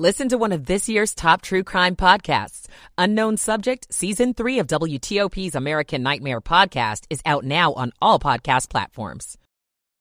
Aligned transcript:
Listen 0.00 0.30
to 0.30 0.38
one 0.38 0.52
of 0.52 0.64
this 0.64 0.88
year's 0.88 1.14
top 1.14 1.42
true 1.42 1.62
crime 1.62 1.94
podcasts. 1.94 2.68
Unknown 2.96 3.36
Subject, 3.36 3.86
Season 3.92 4.32
3 4.32 4.60
of 4.60 4.66
WTOP's 4.66 5.54
American 5.54 6.02
Nightmare 6.02 6.40
podcast 6.40 7.04
is 7.10 7.20
out 7.26 7.44
now 7.44 7.74
on 7.74 7.92
all 8.00 8.18
podcast 8.18 8.70
platforms. 8.70 9.36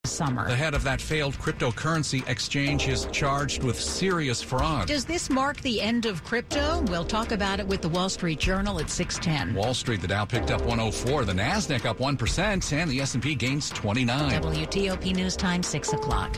Summer. 0.05 0.47
The 0.47 0.55
head 0.55 0.73
of 0.73 0.83
that 0.83 1.01
failed 1.01 1.33
cryptocurrency 1.33 2.25
exchange 2.29 2.88
is 2.88 3.07
charged 3.12 3.62
with 3.62 3.77
serious 3.77 4.41
fraud. 4.41 4.88
Does 4.88 5.04
this 5.04 5.29
mark 5.29 5.59
the 5.59 5.82
end 5.82 6.05
of 6.05 6.23
crypto? 6.23 6.81
We'll 6.84 7.04
talk 7.04 7.34
about 7.34 7.59
it 7.59 7.68
with 7.68 7.81
the 7.81 7.89
Wall 7.89 8.07
Street 8.07 8.39
Journal 8.39 8.79
at 8.79 8.89
610. 8.89 9.54
Wall 9.54 9.73
Street, 9.73 10.00
the 10.00 10.07
Dow 10.07 10.23
picked 10.23 10.50
up 10.50 10.61
104, 10.61 11.25
the 11.25 11.34
Nasdaq 11.34 11.84
up 11.84 11.97
1%, 11.97 12.71
and 12.71 12.89
the 12.89 13.02
S&P 13.02 13.36
gains 13.36 13.70
29. 13.71 14.41
WTOP 14.41 15.13
News 15.13 15.36
Time 15.36 15.61
6 15.61 15.91
o'clock. 15.91 16.38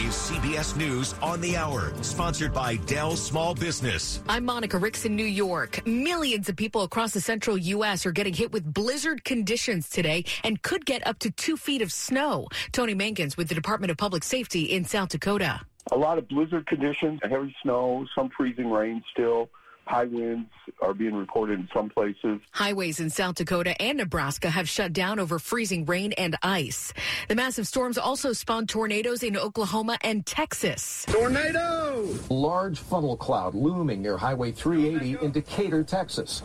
This 0.00 0.30
is 0.30 0.38
CBS 0.38 0.76
News 0.76 1.14
on 1.20 1.42
the 1.42 1.56
Hour, 1.56 1.92
sponsored 2.02 2.54
by 2.54 2.76
Dell 2.76 3.16
Small 3.16 3.54
Business. 3.54 4.22
I'm 4.28 4.46
Monica 4.46 4.78
Ricks 4.78 5.04
in 5.04 5.14
New 5.14 5.26
York. 5.26 5.86
Millions 5.86 6.48
of 6.48 6.56
people 6.56 6.82
across 6.84 7.12
the 7.12 7.20
central 7.20 7.58
U.S. 7.58 8.06
are 8.06 8.12
getting 8.12 8.32
hit 8.32 8.50
with 8.50 8.64
blizzard 8.72 9.24
conditions 9.24 9.90
today 9.90 10.24
and 10.42 10.62
could 10.62 10.86
get 10.86 11.06
up 11.06 11.18
to 11.18 11.30
two 11.30 11.56
feet 11.58 11.82
of 11.82 11.92
snow. 11.92 12.48
Tony 12.72 12.94
Mankins 12.94 13.36
with 13.36 13.48
the 13.48 13.54
Department 13.54 13.90
of 13.90 13.98
Public 13.98 14.24
Safety 14.24 14.62
in 14.62 14.86
South 14.86 15.10
Dakota. 15.10 15.60
A 15.92 15.96
lot 15.96 16.16
of 16.16 16.26
blizzard 16.28 16.66
conditions, 16.66 17.20
heavy 17.22 17.54
snow, 17.62 18.06
some 18.14 18.30
freezing 18.30 18.70
rain 18.70 19.02
still. 19.10 19.50
High 19.90 20.04
winds 20.04 20.48
are 20.80 20.94
being 20.94 21.14
reported 21.14 21.58
in 21.58 21.68
some 21.74 21.90
places. 21.90 22.38
Highways 22.52 23.00
in 23.00 23.10
South 23.10 23.34
Dakota 23.34 23.74
and 23.82 23.98
Nebraska 23.98 24.48
have 24.48 24.68
shut 24.68 24.92
down 24.92 25.18
over 25.18 25.40
freezing 25.40 25.84
rain 25.84 26.12
and 26.12 26.36
ice. 26.44 26.94
The 27.26 27.34
massive 27.34 27.66
storms 27.66 27.98
also 27.98 28.32
spawned 28.32 28.68
tornadoes 28.68 29.24
in 29.24 29.36
Oklahoma 29.36 29.98
and 30.02 30.24
Texas. 30.24 31.04
Tornado! 31.08 32.06
Large 32.28 32.78
funnel 32.78 33.16
cloud 33.16 33.56
looming 33.56 34.00
near 34.00 34.16
Highway 34.16 34.52
380 34.52 35.24
in 35.24 35.32
Decatur, 35.32 35.82
Texas. 35.82 36.44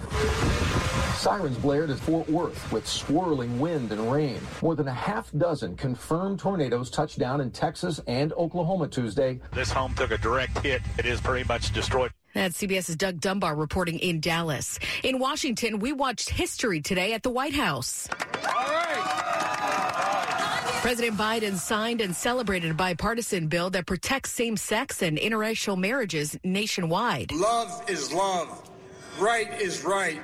Sirens 1.13 1.57
blared 1.59 1.91
at 1.91 1.99
Fort 1.99 2.27
Worth 2.27 2.71
with 2.71 2.87
swirling 2.87 3.59
wind 3.59 3.91
and 3.91 4.11
rain. 4.11 4.39
More 4.63 4.73
than 4.73 4.87
a 4.87 4.93
half 4.93 5.31
dozen 5.37 5.75
confirmed 5.75 6.39
tornadoes 6.39 6.89
touched 6.89 7.19
down 7.19 7.41
in 7.41 7.51
Texas 7.51 8.01
and 8.07 8.33
Oklahoma 8.33 8.87
Tuesday. 8.87 9.39
This 9.53 9.71
home 9.71 9.93
took 9.93 10.09
a 10.09 10.17
direct 10.17 10.57
hit. 10.63 10.81
It 10.97 11.05
is 11.05 11.21
pretty 11.21 11.47
much 11.47 11.71
destroyed. 11.71 12.11
That's 12.35 12.61
CBS's 12.61 12.97
Doug 12.97 13.21
Dunbar 13.21 13.55
reporting 13.55 13.97
in 13.99 14.19
Dallas. 14.19 14.77
In 15.03 15.19
Washington, 15.19 15.79
we 15.79 15.93
watched 15.93 16.29
history 16.29 16.81
today 16.81 17.13
at 17.13 17.23
the 17.23 17.29
White 17.29 17.53
House. 17.53 18.09
President 20.81 21.17
Biden 21.17 21.55
signed 21.55 22.01
and 22.01 22.13
celebrated 22.13 22.71
a 22.71 22.73
bipartisan 22.73 23.47
bill 23.47 23.69
that 23.69 23.85
protects 23.85 24.31
same 24.31 24.57
sex 24.57 25.01
and 25.01 25.17
interracial 25.17 25.77
marriages 25.77 26.37
nationwide. 26.43 27.31
Love 27.31 27.89
is 27.89 28.11
love. 28.11 28.69
Right 29.17 29.49
is 29.61 29.85
right. 29.85 30.19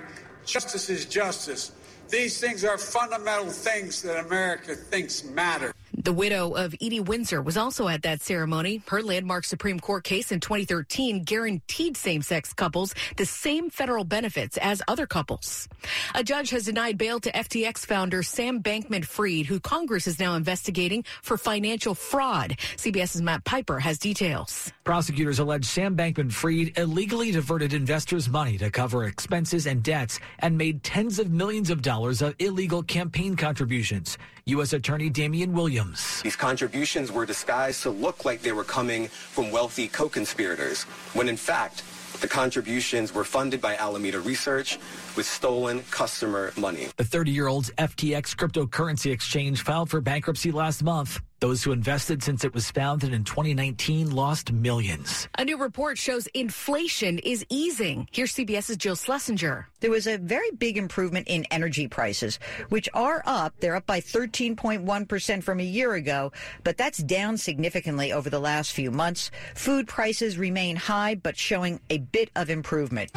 Justice 0.45 0.89
is 0.89 1.05
justice. 1.05 1.71
These 2.09 2.41
things 2.41 2.65
are 2.65 2.77
fundamental 2.77 3.49
things 3.49 4.01
that 4.01 4.25
America 4.25 4.75
thinks 4.75 5.23
matter. 5.23 5.73
The 5.93 6.13
widow 6.13 6.51
of 6.55 6.73
Edie 6.81 7.01
Windsor 7.01 7.41
was 7.41 7.57
also 7.57 7.87
at 7.87 8.03
that 8.03 8.21
ceremony. 8.21 8.81
Her 8.87 9.03
landmark 9.03 9.43
Supreme 9.43 9.79
Court 9.79 10.03
case 10.03 10.31
in 10.31 10.39
2013 10.39 11.23
guaranteed 11.23 11.97
same 11.97 12.21
sex 12.21 12.53
couples 12.53 12.95
the 13.17 13.25
same 13.25 13.69
federal 13.69 14.03
benefits 14.03 14.57
as 14.57 14.81
other 14.87 15.05
couples. 15.05 15.67
A 16.15 16.23
judge 16.23 16.49
has 16.51 16.65
denied 16.65 16.97
bail 16.97 17.19
to 17.19 17.31
FTX 17.31 17.85
founder 17.85 18.23
Sam 18.23 18.63
Bankman 18.63 19.05
Fried, 19.05 19.45
who 19.45 19.59
Congress 19.59 20.07
is 20.07 20.19
now 20.19 20.35
investigating 20.35 21.03
for 21.21 21.37
financial 21.37 21.93
fraud. 21.93 22.57
CBS's 22.77 23.21
Matt 23.21 23.43
Piper 23.43 23.79
has 23.79 23.97
details. 23.97 24.71
Prosecutors 24.83 25.39
allege 25.39 25.65
Sam 25.65 25.95
Bankman 25.95 26.31
Fried 26.31 26.77
illegally 26.77 27.31
diverted 27.31 27.73
investors' 27.73 28.29
money 28.29 28.57
to 28.57 28.71
cover 28.71 29.05
expenses 29.05 29.65
and 29.67 29.83
debts 29.83 30.19
and 30.39 30.57
made 30.57 30.83
tens 30.83 31.19
of 31.19 31.31
millions 31.31 31.69
of 31.69 31.81
dollars 31.81 32.21
of 32.21 32.33
illegal 32.39 32.81
campaign 32.81 33.35
contributions. 33.35 34.17
U.S. 34.45 34.73
Attorney 34.73 35.09
Damian 35.09 35.53
Williams. 35.53 36.21
These 36.21 36.35
contributions 36.35 37.11
were 37.11 37.25
disguised 37.25 37.83
to 37.83 37.89
look 37.89 38.25
like 38.25 38.41
they 38.41 38.51
were 38.51 38.63
coming 38.63 39.07
from 39.07 39.51
wealthy 39.51 39.87
co-conspirators, 39.87 40.83
when 41.13 41.29
in 41.29 41.37
fact, 41.37 41.83
the 42.21 42.27
contributions 42.27 43.13
were 43.13 43.23
funded 43.23 43.61
by 43.61 43.75
Alameda 43.75 44.19
Research 44.19 44.77
with 45.15 45.25
stolen 45.25 45.83
customer 45.91 46.53
money. 46.57 46.87
The 46.97 47.03
30-year-old 47.03 47.71
FTX 47.77 48.35
cryptocurrency 48.35 49.11
exchange 49.11 49.63
filed 49.63 49.89
for 49.89 50.01
bankruptcy 50.01 50.51
last 50.51 50.83
month. 50.83 51.19
Those 51.41 51.63
who 51.63 51.71
invested 51.71 52.21
since 52.21 52.43
it 52.43 52.53
was 52.53 52.69
founded 52.69 53.15
in 53.15 53.23
2019 53.23 54.11
lost 54.11 54.51
millions. 54.51 55.27
A 55.39 55.43
new 55.43 55.57
report 55.57 55.97
shows 55.97 56.27
inflation 56.35 57.17
is 57.17 57.43
easing. 57.49 58.07
Here's 58.11 58.35
CBS's 58.35 58.77
Jill 58.77 58.95
Schlesinger. 58.95 59.67
There 59.79 59.89
was 59.89 60.05
a 60.05 60.19
very 60.19 60.51
big 60.51 60.77
improvement 60.77 61.27
in 61.27 61.45
energy 61.49 61.87
prices, 61.87 62.37
which 62.69 62.87
are 62.93 63.23
up. 63.25 63.55
They're 63.59 63.75
up 63.75 63.87
by 63.87 64.01
13.1% 64.01 65.41
from 65.41 65.59
a 65.59 65.63
year 65.63 65.93
ago, 65.93 66.31
but 66.63 66.77
that's 66.77 66.99
down 66.99 67.37
significantly 67.37 68.13
over 68.13 68.29
the 68.29 68.39
last 68.39 68.73
few 68.73 68.91
months. 68.91 69.31
Food 69.55 69.87
prices 69.87 70.37
remain 70.37 70.75
high, 70.75 71.15
but 71.15 71.37
showing 71.37 71.81
a 71.89 71.97
bit 71.97 72.29
of 72.35 72.51
improvement. 72.51 73.09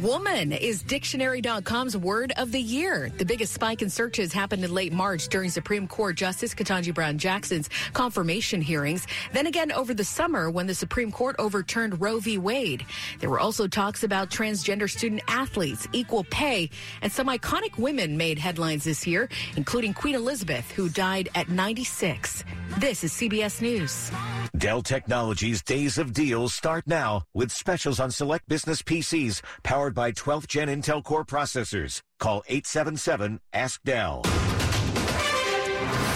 Woman 0.00 0.52
is 0.52 0.82
dictionary.com's 0.82 1.98
word 1.98 2.32
of 2.38 2.50
the 2.50 2.60
year. 2.60 3.12
The 3.18 3.26
biggest 3.26 3.52
spike 3.52 3.82
in 3.82 3.90
searches 3.90 4.32
happened 4.32 4.64
in 4.64 4.72
late 4.72 4.90
March 4.92 5.28
during 5.28 5.50
Supreme 5.50 5.86
Court 5.86 6.16
Justice 6.16 6.54
Ketanji 6.54 6.94
Brown 6.94 7.18
Jackson's 7.18 7.68
confirmation 7.92 8.62
hearings. 8.62 9.06
Then 9.34 9.46
again 9.46 9.70
over 9.70 9.92
the 9.92 10.02
summer 10.04 10.50
when 10.50 10.66
the 10.66 10.74
Supreme 10.74 11.12
Court 11.12 11.36
overturned 11.38 12.00
Roe 12.00 12.20
v. 12.20 12.38
Wade. 12.38 12.86
There 13.20 13.28
were 13.28 13.38
also 13.38 13.68
talks 13.68 14.02
about 14.02 14.30
transgender 14.30 14.88
student 14.88 15.20
athletes, 15.28 15.86
equal 15.92 16.24
pay, 16.24 16.70
and 17.02 17.12
some 17.12 17.26
iconic 17.26 17.76
women 17.76 18.16
made 18.16 18.38
headlines 18.38 18.84
this 18.84 19.06
year, 19.06 19.28
including 19.56 19.92
Queen 19.92 20.14
Elizabeth, 20.14 20.70
who 20.70 20.88
died 20.88 21.28
at 21.34 21.50
96. 21.50 22.44
This 22.78 23.04
is 23.04 23.12
CBS 23.12 23.60
News. 23.60 24.10
Dell 24.56 24.82
Technologies 24.82 25.62
Days 25.62 25.98
of 25.98 26.14
Deals 26.14 26.54
start 26.54 26.86
now 26.86 27.24
with 27.34 27.52
specials 27.52 28.00
on 28.00 28.10
select 28.10 28.48
business 28.48 28.80
PCs 28.80 29.42
powered 29.82 29.94
by 29.94 30.12
12th 30.12 30.46
gen 30.46 30.68
Intel 30.68 31.02
Core 31.02 31.24
processors. 31.24 32.02
Call 32.20 32.44
877 32.46 33.40
Ask 33.52 33.82
Dell. 33.82 34.22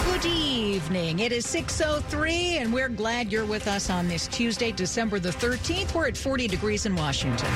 Good 0.05 0.25
evening. 0.25 1.19
It 1.19 1.33
is 1.33 1.45
6.03 1.47 2.61
and 2.61 2.73
we're 2.73 2.87
glad 2.87 3.29
you're 3.29 3.45
with 3.45 3.67
us 3.67 3.89
on 3.89 4.07
this 4.07 4.27
Tuesday, 4.27 4.71
December 4.71 5.19
the 5.19 5.31
13th. 5.31 5.93
We're 5.93 6.07
at 6.07 6.15
40 6.15 6.47
degrees 6.47 6.85
in 6.85 6.95
Washington. 6.95 7.51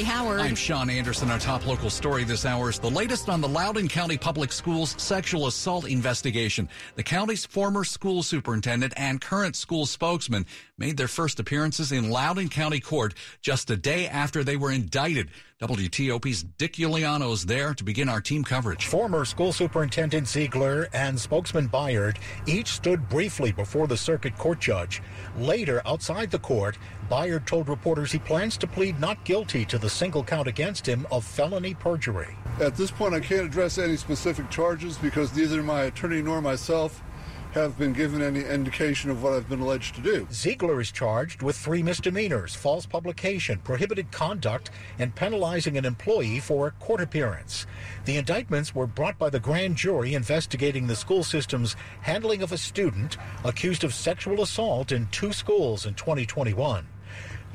I'm 0.00 0.06
Howard. 0.06 0.40
I'm 0.40 0.54
Sean 0.54 0.88
Anderson. 0.88 1.30
Our 1.30 1.38
top 1.38 1.66
local 1.66 1.90
story 1.90 2.24
this 2.24 2.46
hour 2.46 2.70
is 2.70 2.78
the 2.78 2.88
latest 2.88 3.28
on 3.28 3.42
the 3.42 3.48
Loudoun 3.48 3.86
County 3.86 4.16
Public 4.16 4.50
Schools 4.50 4.94
sexual 4.96 5.46
assault 5.46 5.86
investigation. 5.86 6.70
The 6.94 7.02
county's 7.02 7.44
former 7.44 7.84
school 7.84 8.22
superintendent 8.22 8.94
and 8.96 9.20
current 9.20 9.56
school 9.56 9.84
spokesman 9.84 10.46
made 10.78 10.96
their 10.96 11.06
first 11.06 11.38
appearances 11.38 11.92
in 11.92 12.08
Loudoun 12.08 12.48
County 12.48 12.80
Court 12.80 13.12
just 13.42 13.70
a 13.70 13.76
day 13.76 14.08
after 14.08 14.42
they 14.42 14.56
were 14.56 14.72
indicted. 14.72 15.28
WTOP's 15.60 16.44
Dick 16.56 16.76
Uliano 16.76 17.34
is 17.34 17.44
there 17.44 17.74
to 17.74 17.84
begin 17.84 18.08
our 18.08 18.22
team 18.22 18.42
coverage. 18.42 18.86
Former 18.86 19.26
school 19.26 19.52
superintendent 19.52 20.26
Ziegler 20.26 20.88
and 20.94 21.20
spokesman 21.20 21.68
Byard 21.68 22.16
each 22.46 22.68
stood 22.68 23.06
briefly 23.10 23.52
before 23.52 23.86
the 23.86 23.96
circuit 23.96 24.34
court 24.38 24.58
judge. 24.58 25.02
Later, 25.36 25.82
outside 25.84 26.30
the 26.30 26.38
court, 26.38 26.78
Byard 27.10 27.44
told 27.44 27.68
reporters 27.68 28.10
he 28.10 28.18
plans 28.18 28.56
to 28.56 28.66
plead 28.66 28.98
not 28.98 29.22
guilty 29.26 29.66
to 29.66 29.76
the 29.76 29.90
single 29.90 30.24
count 30.24 30.48
against 30.48 30.86
him 30.88 31.06
of 31.12 31.26
felony 31.26 31.74
perjury. 31.74 32.34
At 32.58 32.74
this 32.74 32.90
point, 32.90 33.12
I 33.12 33.20
can't 33.20 33.44
address 33.44 33.76
any 33.76 33.98
specific 33.98 34.48
charges 34.48 34.96
because 34.96 35.36
neither 35.36 35.62
my 35.62 35.82
attorney 35.82 36.22
nor 36.22 36.40
myself 36.40 37.02
have 37.52 37.76
been 37.76 37.92
given 37.92 38.22
any 38.22 38.44
indication 38.44 39.10
of 39.10 39.22
what 39.22 39.32
I've 39.32 39.48
been 39.48 39.60
alleged 39.60 39.96
to 39.96 40.00
do. 40.00 40.26
Ziegler 40.32 40.80
is 40.80 40.92
charged 40.92 41.42
with 41.42 41.56
three 41.56 41.82
misdemeanors 41.82 42.54
false 42.54 42.86
publication, 42.86 43.58
prohibited 43.58 44.12
conduct, 44.12 44.70
and 44.98 45.14
penalizing 45.14 45.76
an 45.76 45.84
employee 45.84 46.38
for 46.38 46.68
a 46.68 46.70
court 46.72 47.00
appearance. 47.00 47.66
The 48.04 48.16
indictments 48.16 48.74
were 48.74 48.86
brought 48.86 49.18
by 49.18 49.30
the 49.30 49.40
grand 49.40 49.76
jury 49.76 50.14
investigating 50.14 50.86
the 50.86 50.96
school 50.96 51.24
system's 51.24 51.74
handling 52.02 52.42
of 52.42 52.52
a 52.52 52.58
student 52.58 53.16
accused 53.44 53.84
of 53.84 53.94
sexual 53.94 54.42
assault 54.42 54.92
in 54.92 55.08
two 55.08 55.32
schools 55.32 55.86
in 55.86 55.94
2021. 55.94 56.86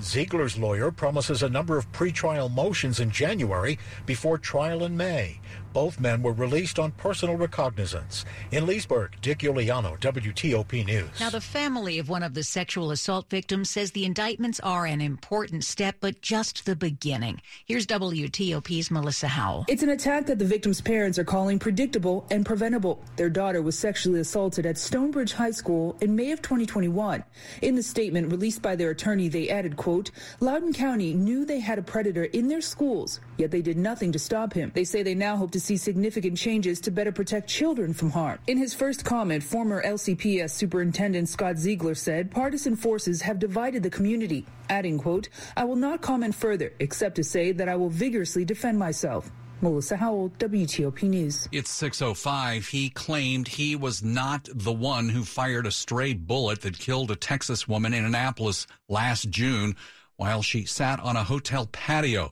Ziegler's 0.02 0.58
lawyer 0.58 0.92
promises 0.92 1.42
a 1.42 1.50
number 1.50 1.78
of 1.78 1.90
pretrial 1.94 2.54
motions 2.54 3.00
in 3.00 3.12
January 3.12 3.80
before 4.06 4.38
trial 4.38 4.84
in 4.84 4.98
May. 4.98 5.40
Both 5.76 6.00
men 6.00 6.24
were 6.24 6.32
released 6.32 6.80
on 6.80 6.94
personal 6.94 7.36
recognizance. 7.36 8.24
In 8.52 8.66
Leesburg, 8.66 9.12
Dick 9.22 9.40
Uliano, 9.40 10.00
WTOP 10.00 10.86
News. 10.86 11.10
Now, 11.20 11.30
the 11.30 11.42
family 11.42 12.00
of 12.00 12.08
one 12.08 12.24
of 12.24 12.34
the 12.34 12.44
sexual 12.44 12.92
assault 12.92 13.30
victims 13.30 13.72
says 13.72 13.92
the 13.92 14.06
indictments 14.06 14.62
are 14.62 14.86
an 14.86 15.02
important 15.02 15.66
step, 15.66 15.98
but 16.00 16.22
just 16.22 16.66
the 16.66 16.78
beginning. 16.78 17.42
Here's 17.66 17.86
WTOP's 17.88 18.90
Melissa 18.90 19.28
Howell. 19.28 19.66
It's 19.68 19.84
an 19.84 19.90
attack 19.90 20.28
that 20.28 20.40
the 20.40 20.46
victim's 20.46 20.80
parents 20.80 21.20
are 21.20 21.26
calling 21.26 21.60
predictable 21.60 22.26
and 22.32 22.46
preventable. 22.46 23.04
Their 23.18 23.30
daughter 23.30 23.62
was 23.62 23.78
sexually 23.78 24.22
assaulted 24.22 24.66
at 24.66 24.78
Stonebridge 24.78 25.34
High 25.34 25.52
School 25.52 25.98
in 26.00 26.16
May 26.16 26.32
of 26.32 26.42
2021. 26.42 27.22
In 27.64 27.76
the 27.76 27.84
statement 27.84 28.32
released 28.32 28.62
by 28.62 28.78
their 28.78 28.92
attorney, 28.92 29.28
they 29.28 29.50
added, 29.50 29.76
quote, 29.76 30.12
Loudoun 30.40 30.72
County 30.72 31.14
knew 31.14 31.44
they 31.44 31.60
had 31.60 31.80
a 31.80 31.84
predator 31.84 32.24
in 32.24 32.48
their 32.48 32.62
schools, 32.62 33.20
yet 33.36 33.52
they 33.52 33.62
did 33.62 33.76
nothing 33.76 34.14
to 34.14 34.20
stop 34.20 34.54
him. 34.54 34.72
They 34.74 34.86
say 34.86 35.04
they 35.04 35.16
now 35.16 35.36
hope 35.36 35.52
to 35.52 35.65
see 35.66 35.78
significant 35.78 36.38
changes 36.38 36.80
to 36.82 36.92
better 36.92 37.12
protect 37.12 37.50
children 37.50 37.94
from 37.94 38.12
harm. 38.12 38.40
In 38.48 38.58
his 38.58 38.74
first 38.74 39.04
comment, 39.04 39.44
former 39.44 39.84
LCPS 39.84 40.52
Superintendent 40.52 41.28
Scott 41.28 41.58
Ziegler 41.58 41.96
said 41.96 42.32
partisan 42.32 42.76
forces 42.76 43.22
have 43.22 43.40
divided 43.40 43.84
the 43.84 43.90
community, 43.90 44.46
adding, 44.70 45.00
quote, 45.00 45.30
I 45.58 45.64
will 45.66 45.76
not 45.76 46.02
comment 46.02 46.36
further 46.36 46.74
except 46.80 47.16
to 47.16 47.24
say 47.24 47.52
that 47.52 47.68
I 47.68 47.76
will 47.76 47.90
vigorously 47.90 48.46
defend 48.46 48.78
myself. 48.78 49.32
Melissa 49.62 49.98
Howell, 49.98 50.30
WTOP 50.38 51.04
News. 51.04 51.48
It's 51.52 51.72
605. 51.72 52.68
He 52.68 52.90
claimed 52.90 53.48
he 53.48 53.76
was 53.76 54.04
not 54.04 54.48
the 54.54 54.74
one 54.74 55.10
who 55.10 55.24
fired 55.24 55.66
a 55.66 55.72
stray 55.72 56.14
bullet 56.14 56.62
that 56.62 56.78
killed 56.78 57.10
a 57.10 57.16
Texas 57.16 57.68
woman 57.68 57.94
in 57.94 58.06
Annapolis 58.06 58.68
last 58.90 59.30
June 59.30 59.76
while 60.18 60.42
she 60.42 60.66
sat 60.66 61.00
on 61.00 61.16
a 61.16 61.24
hotel 61.24 61.68
patio. 61.68 62.32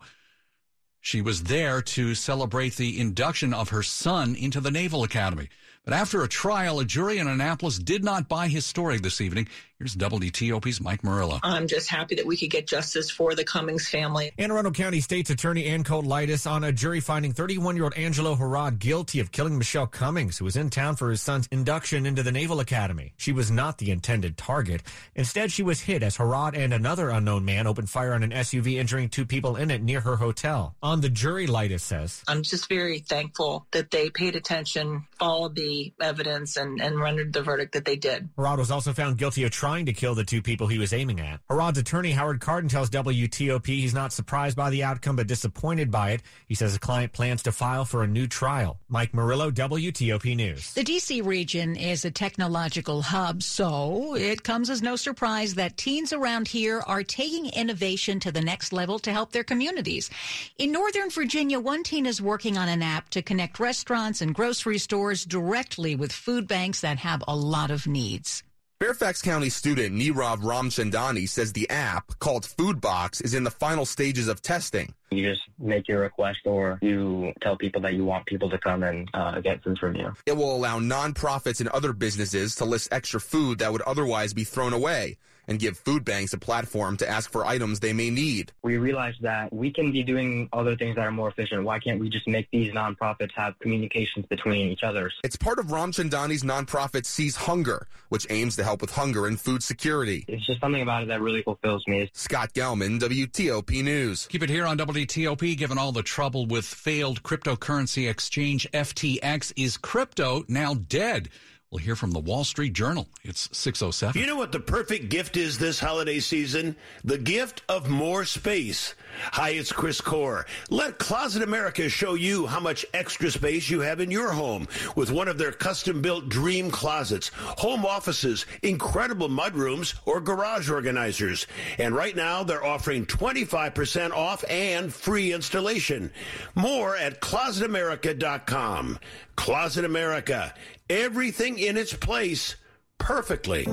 She 1.06 1.22
was 1.22 1.44
there 1.44 1.82
to 1.82 2.16
celebrate 2.16 2.78
the 2.78 2.98
induction 2.98 3.54
of 3.54 3.70
her 3.70 3.84
son 3.84 4.36
into 4.36 4.62
the 4.62 4.72
Naval 4.72 5.04
Academy. 5.04 5.50
But 5.86 5.94
after 5.94 6.24
a 6.24 6.30
trial, 6.30 6.80
a 6.80 6.86
jury 6.86 7.18
in 7.18 7.28
Annapolis 7.28 7.78
did 7.78 8.06
not 8.06 8.30
buy 8.30 8.48
his 8.48 8.66
story 8.66 9.00
this 9.00 9.20
evening. 9.20 9.50
Here's 9.80 9.98
WTOP's 9.98 10.80
Mike 10.80 11.04
Murillo. 11.04 11.40
I'm 11.44 11.68
just 11.68 11.90
happy 11.90 12.16
that 12.16 12.26
we 12.26 12.38
could 12.38 12.52
get 12.52 12.68
justice 12.68 13.12
for 13.12 13.36
the 13.36 13.44
Cummings 13.44 13.90
family. 13.90 14.32
Anne 14.38 14.50
Arundel 14.50 14.72
County 14.72 15.02
State's 15.02 15.30
Attorney 15.30 15.66
Anne 15.66 15.84
Leitess 15.84 16.46
on 16.48 16.64
a 16.64 16.72
jury 16.72 17.02
finding 17.02 17.34
31 17.34 17.76
year 17.76 17.84
old 17.84 17.94
Angelo 17.96 18.34
Harrod 18.36 18.80
guilty 18.80 19.20
of 19.20 19.34
killing 19.34 19.58
Michelle 19.58 19.88
Cummings, 19.88 20.38
who 20.38 20.46
was 20.46 20.56
in 20.56 20.70
town 20.70 20.96
for 20.96 21.10
his 21.10 21.22
son's 21.22 21.50
induction 21.52 22.06
into 22.06 22.24
the 22.24 22.32
Naval 22.32 22.62
Academy. 22.62 23.12
She 23.18 23.34
was 23.34 23.52
not 23.52 23.78
the 23.78 23.92
intended 23.92 24.38
target. 24.38 24.84
Instead, 25.16 25.52
she 25.52 25.64
was 25.64 25.82
hit 25.82 26.02
as 26.02 26.16
Harrod 26.16 26.56
and 26.56 26.74
another 26.74 27.10
unknown 27.10 27.44
man 27.44 27.68
opened 27.68 27.90
fire 27.90 28.14
on 28.14 28.24
an 28.24 28.32
SUV, 28.32 28.76
injuring 28.76 29.10
two 29.10 29.26
people 29.26 29.58
in 29.58 29.70
it 29.70 29.84
near 29.84 30.00
her 30.00 30.16
hotel. 30.16 30.76
On 30.82 31.02
the 31.02 31.10
jury, 31.10 31.46
Lightis 31.46 31.82
says, 31.82 32.24
I'm 32.26 32.44
just 32.44 32.70
very 32.70 33.00
thankful 33.00 33.68
that 33.72 33.92
they 33.92 34.10
paid 34.10 34.38
attention, 34.38 35.04
followed 35.20 35.56
the 35.56 35.73
evidence, 36.00 36.58
and, 36.58 36.81
and 36.81 37.00
rendered 37.00 37.34
the 37.34 37.42
verdict 37.42 37.74
that 37.74 37.86
they 37.86 37.96
did. 37.96 38.30
Harrod 38.38 38.60
was 38.60 38.72
also 38.72 38.94
found 38.94 39.18
guilty 39.18 39.44
of 39.44 39.52
trying 39.52 39.74
trying 39.74 39.86
to 39.88 39.94
kill 39.94 40.14
the 40.14 40.24
two 40.24 40.42
people 40.42 40.68
he 40.68 40.78
was 40.78 40.94
aiming 40.94 41.20
at. 41.20 41.40
Harrod's 41.50 41.80
attorney, 41.80 42.12
Howard 42.12 42.40
Cardin, 42.40 42.70
tells 42.70 42.90
WTOP 42.92 43.66
he's 43.66 43.94
not 43.94 44.14
surprised 44.14 44.56
by 44.56 44.70
the 44.70 44.84
outcome, 44.84 45.16
but 45.16 45.25
disappointed 45.25 45.90
by 45.90 46.12
it. 46.12 46.22
He 46.48 46.54
says 46.54 46.74
the 46.74 46.80
client 46.80 47.12
plans 47.12 47.42
to 47.44 47.52
file 47.52 47.86
for 47.86 48.04
a 48.04 48.08
new 48.08 48.28
trial. 48.28 48.80
Mike 48.88 49.14
Murillo, 49.14 49.50
WTOP 49.50 50.36
News. 50.36 50.74
The 50.74 50.84
D.C. 50.84 51.22
region 51.22 51.75
is 51.75 52.06
a 52.06 52.12
technological 52.12 53.02
hub, 53.02 53.42
so 53.42 54.16
it 54.16 54.44
comes 54.44 54.70
as 54.70 54.84
no 54.84 54.96
surprise 54.96 55.56
that 55.56 55.75
teens 55.75 56.14
around 56.14 56.48
here 56.48 56.84
are 56.86 57.04
taking 57.04 57.48
innovation 57.48 58.20
to 58.20 58.31
the 58.31 58.42
next 58.42 58.74
level 58.74 59.00
to 59.00 59.12
help 59.12 59.31
their 59.31 59.44
communities. 59.44 60.12
In 60.60 60.72
Northern 60.72 61.10
Virginia, 61.10 61.60
one 61.60 61.84
teen 61.84 62.06
is 62.06 62.22
working 62.22 62.58
on 62.60 62.70
an 62.70 62.84
app 62.84 63.10
to 63.10 63.24
connect 63.24 63.60
restaurants 63.60 64.22
and 64.22 64.36
grocery 64.36 64.78
stores 64.78 65.25
directly 65.25 65.62
with 65.95 66.12
food 66.12 66.48
banks 66.48 66.81
that 66.81 66.98
have 67.00 67.24
a 67.27 67.36
lot 67.36 67.71
of 67.71 67.88
needs. 67.88 68.44
Fairfax 68.80 69.21
County 69.21 69.50
student 69.50 69.95
Nirav 69.95 70.39
Ramchandani 70.39 71.30
says 71.30 71.54
the 71.54 71.69
app, 71.69 72.19
called 72.19 72.44
Foodbox, 72.44 73.24
is 73.24 73.33
in 73.33 73.45
the 73.45 73.51
final 73.51 73.86
stages 73.86 74.27
of 74.27 74.42
testing. 74.42 74.94
You 75.10 75.30
just 75.30 75.42
make 75.57 75.88
your 75.88 76.01
request 76.01 76.39
or 76.45 76.80
you 76.81 77.31
tell 77.42 77.56
people 77.56 77.80
that 77.81 77.94
you 77.94 78.04
want 78.04 78.25
people 78.25 78.50
to 78.50 78.57
come 78.57 78.83
and 78.83 79.10
uh, 79.13 79.39
get 79.39 79.63
food 79.63 79.80
from 79.80 79.95
you. 79.95 80.13
It 80.25 80.36
will 80.36 80.54
allow 80.54 80.80
nonprofits 80.80 81.62
and 81.62 81.69
other 81.69 81.94
businesses 81.94 82.56
to 82.56 82.65
list 82.65 82.92
extra 82.92 83.21
food 83.21 83.60
that 83.60 83.71
would 83.71 83.83
otherwise 83.83 84.33
be 84.33 84.44
thrown 84.44 84.74
away 84.74 85.18
and 85.48 85.60
give 85.60 85.78
food 85.78 86.06
banks 86.06 86.34
a 86.34 86.38
platform 86.38 86.98
to 86.98 87.10
ask 87.10 87.31
for 87.31 87.45
items 87.45 87.80
they 87.80 87.94
may 87.94 88.10
need. 88.10 88.51
We 88.63 88.78
realized 88.78 89.22
that 89.22 89.51
we 89.54 89.72
can 89.72 89.92
be 89.92 90.04
doing 90.04 90.50
other 90.54 90.75
things 90.75 90.95
that 90.95 91.01
are 91.01 91.12
more 91.12 91.30
efficient. 91.30 91.63
Why 91.63 91.80
can't 91.80 92.00
we 92.00 92.10
just 92.10 92.28
make 92.28 92.50
these 92.51 92.74
nonprofits 92.74 93.31
have 93.36 93.57
communications 93.60 94.25
between 94.28 94.68
each 94.69 94.84
other? 94.84 95.12
It's 95.24 95.36
part 95.36 95.60
of 95.60 95.68
Ramchandani's 95.68 96.44
nonprofit 96.44 97.06
Seize 97.06 97.36
Hunger, 97.36 97.88
which 98.10 98.28
aims 98.30 98.56
to 98.56 98.63
help 98.63 98.81
with 98.81 98.92
hunger 98.92 99.28
and 99.28 99.40
food 99.40 99.63
security. 99.63 100.25
It's 100.28 100.45
just 100.45 100.62
something 100.62 100.81
about 100.81 101.04
it 101.04 101.07
that 101.07 101.22
really 101.22 101.42
fulfills 101.44 101.86
me. 101.88 102.10
Scott 102.13 102.54
Gelman, 102.54 103.00
WTOP 103.00 103.84
News. 103.84 104.28
Keep 104.28 104.44
it 104.44 104.50
here 104.50 104.66
on 104.66 104.78
WTOP. 104.78 105.57
Given 105.57 105.78
all 105.78 105.92
the 105.92 106.04
trouble 106.04 106.46
with 106.46 106.66
failed 106.66 107.24
cryptocurrency 107.24 108.10
exchange 108.10 108.69
FTX, 108.72 109.54
is 109.56 109.78
crypto 109.78 110.44
now 110.48 110.74
dead? 110.74 111.30
We'll 111.74 111.81
hear 111.81 111.96
from 111.96 112.12
the 112.12 112.20
Wall 112.20 112.44
Street 112.44 112.74
Journal. 112.74 113.08
It's 113.24 113.50
607. 113.52 114.22
You 114.22 114.28
know 114.28 114.36
what 114.36 114.52
the 114.52 114.60
perfect 114.60 115.10
gift 115.10 115.36
is 115.36 115.58
this 115.58 115.80
holiday 115.80 116.20
season? 116.20 116.75
The 117.04 117.18
gift 117.18 117.64
of 117.68 117.90
more 117.90 118.25
space. 118.25 118.94
Hi, 119.31 119.50
it's 119.50 119.72
Chris 119.72 120.00
Core. 120.00 120.46
Let 120.70 121.00
Closet 121.00 121.42
America 121.42 121.90
show 121.90 122.14
you 122.14 122.46
how 122.46 122.60
much 122.60 122.86
extra 122.94 123.31
space 123.31 123.72
you 123.72 123.80
have 123.80 124.00
in 124.02 124.12
your 124.12 124.31
home 124.31 124.68
with 124.96 125.12
one 125.12 125.28
of 125.28 125.40
their 125.40 125.52
custom 125.52 126.00
built 126.00 126.30
dream 126.30 126.70
closets, 126.70 127.31
home 127.34 127.88
offices, 127.88 128.46
incredible 128.62 129.30
mudrooms, 129.30 129.96
or 130.06 130.22
garage 130.22 130.70
organizers. 130.70 131.48
And 131.80 131.96
right 131.96 132.16
now 132.16 132.44
they're 132.44 132.64
offering 132.64 133.08
25% 133.08 134.12
off 134.12 134.44
and 134.48 134.94
free 134.94 135.34
installation. 135.34 136.12
More 136.54 136.96
at 136.96 137.20
closetamerica.com. 137.20 139.00
Closet 139.36 139.86
America. 139.86 140.54
Everything 140.90 141.60
in 141.60 141.78
its 141.78 141.94
place 141.94 142.56
perfectly. 142.98 143.68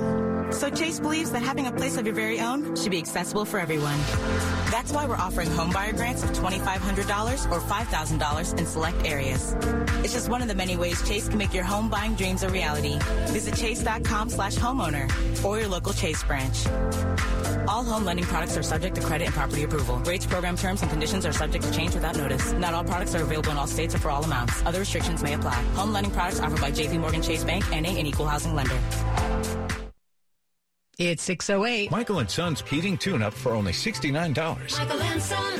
So 0.51 0.69
Chase 0.69 0.99
believes 0.99 1.31
that 1.31 1.41
having 1.41 1.67
a 1.67 1.71
place 1.71 1.97
of 1.97 2.05
your 2.05 2.13
very 2.13 2.39
own 2.39 2.75
should 2.75 2.91
be 2.91 2.97
accessible 2.97 3.45
for 3.45 3.59
everyone. 3.59 3.97
That's 4.69 4.91
why 4.91 5.05
we're 5.05 5.15
offering 5.15 5.47
homebuyer 5.49 5.95
grants 5.95 6.23
of 6.23 6.31
$2,500 6.31 7.51
or 7.51 7.59
$5,000 7.59 8.59
in 8.59 8.65
select 8.65 9.05
areas. 9.05 9.55
It's 10.03 10.13
just 10.13 10.29
one 10.29 10.41
of 10.41 10.47
the 10.47 10.55
many 10.55 10.75
ways 10.75 11.01
Chase 11.07 11.27
can 11.29 11.37
make 11.37 11.53
your 11.53 11.63
home 11.63 11.89
buying 11.89 12.15
dreams 12.15 12.43
a 12.43 12.49
reality. 12.49 12.99
Visit 13.27 13.55
chase.com 13.55 14.29
slash 14.29 14.55
homeowner 14.55 15.09
or 15.43 15.59
your 15.59 15.67
local 15.67 15.93
Chase 15.93 16.23
branch. 16.23 16.67
All 17.67 17.83
home 17.83 18.03
lending 18.05 18.25
products 18.25 18.57
are 18.57 18.63
subject 18.63 18.95
to 18.95 19.01
credit 19.01 19.25
and 19.25 19.33
property 19.33 19.63
approval. 19.63 19.97
Rates, 19.99 20.25
program 20.25 20.57
terms, 20.57 20.81
and 20.81 20.91
conditions 20.91 21.25
are 21.25 21.31
subject 21.31 21.63
to 21.63 21.71
change 21.71 21.93
without 21.93 22.17
notice. 22.17 22.51
Not 22.53 22.73
all 22.73 22.83
products 22.83 23.15
are 23.15 23.23
available 23.23 23.51
in 23.51 23.57
all 23.57 23.67
states 23.67 23.95
or 23.95 23.99
for 23.99 24.09
all 24.09 24.23
amounts. 24.23 24.61
Other 24.65 24.79
restrictions 24.79 25.23
may 25.23 25.33
apply. 25.33 25.61
Home 25.75 25.93
lending 25.93 26.11
products 26.11 26.39
offered 26.39 26.59
by 26.59 26.71
JPMorgan 26.71 27.25
Chase 27.25 27.43
Bank 27.43 27.63
and 27.71 27.85
an 27.85 28.05
equal 28.05 28.27
housing 28.27 28.55
lender. 28.55 28.79
It's 31.09 31.23
608. 31.23 31.89
Michael 31.89 32.19
and 32.19 32.29
Son's 32.29 32.61
heating 32.61 32.95
tune 32.95 33.23
up 33.23 33.33
for 33.33 33.53
only 33.53 33.71
$69. 33.71 34.13
Michael 34.77 35.01
and 35.01 35.19
Son. 35.19 35.53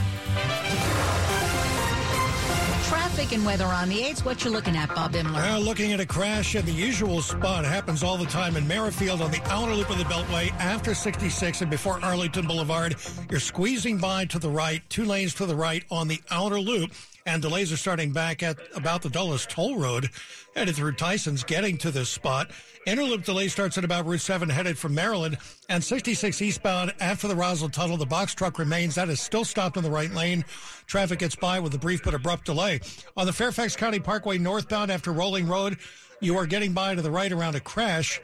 Traffic 2.88 3.32
and 3.32 3.44
weather 3.44 3.66
on 3.66 3.90
the 3.90 4.02
8s. 4.02 4.24
What 4.24 4.46
you 4.46 4.52
looking 4.52 4.78
at, 4.78 4.94
Bob 4.94 5.14
Imler? 5.14 5.34
Well, 5.34 5.60
looking 5.60 5.94
at 5.94 6.00
a 6.00 6.06
crash 6.06 6.56
at 6.56 6.68
the 6.68 6.72
usual 6.72 7.24
spot. 7.24 7.66
happens 7.66 8.04
all 8.04 8.18
the 8.18 8.28
time 8.28 8.56
in 8.56 8.68
Merrifield 8.68 9.20
on 9.20 9.32
the 9.32 9.42
outer 9.46 9.74
loop 9.74 9.90
of 9.90 9.98
the 9.98 10.04
Beltway 10.04 10.52
after 10.60 10.94
66 10.94 11.62
and 11.62 11.72
before 11.72 12.00
Arlington 12.06 12.46
Boulevard. 12.46 12.98
You're 13.32 13.40
squeezing 13.40 13.98
by 13.98 14.26
to 14.26 14.38
the 14.38 14.50
right, 14.50 14.88
two 14.90 15.06
lanes 15.06 15.34
to 15.36 15.48
the 15.48 15.56
right 15.56 15.84
on 15.90 16.08
the 16.08 16.22
outer 16.30 16.60
loop 16.60 16.92
and 17.26 17.42
delays 17.42 17.72
are 17.72 17.78
starting 17.78 18.12
back 18.12 18.44
at 18.44 18.58
about 18.76 19.02
the 19.02 19.10
Dulles 19.10 19.46
Toll 19.46 19.78
Road, 19.78 20.10
headed 20.56 20.76
through 20.76 20.94
Tyson's, 20.94 21.44
getting 21.44 21.78
to 21.80 21.92
this 21.92 22.10
spot. 22.10 22.52
Inner 22.88 23.04
Loop 23.04 23.24
delay 23.24 23.48
starts 23.48 23.78
at 23.78 23.84
about 23.84 24.06
Route 24.06 24.22
7, 24.22 24.50
headed 24.50 24.78
from 24.78 24.96
Maryland, 24.96 25.38
and 25.70 25.84
66 25.84 26.42
eastbound 26.42 26.94
after 27.00 27.28
the 27.28 27.36
Rosslyn 27.36 27.72
Tunnel. 27.72 27.98
The 27.98 28.06
box 28.06 28.34
truck 28.34 28.58
remains. 28.58 28.96
That 28.96 29.10
is 29.10 29.22
still 29.22 29.46
stopped 29.46 29.78
in 29.78 29.84
the 29.84 29.92
right 29.92 30.12
lane. 30.12 30.44
Traffic 30.88 31.20
gets 31.20 31.36
by 31.36 31.60
with 31.60 31.74
a 31.76 31.80
brief 31.80 32.04
but 32.04 32.14
abrupt 32.14 32.46
delay. 32.46 32.80
On 33.16 33.26
the 33.26 33.34
Fairfax 33.34 33.76
County 33.76 34.00
Parkway 34.00 34.38
northbound 34.38 34.92
after 34.92 35.12
Rolling 35.12 35.48
Road, 35.48 35.78
you 36.22 36.38
are 36.38 36.46
getting 36.46 36.74
by 36.74 36.96
to 36.96 37.02
the 37.02 37.12
right 37.12 37.32
around 37.32 37.56
a 37.56 37.60
crash. 37.60 38.20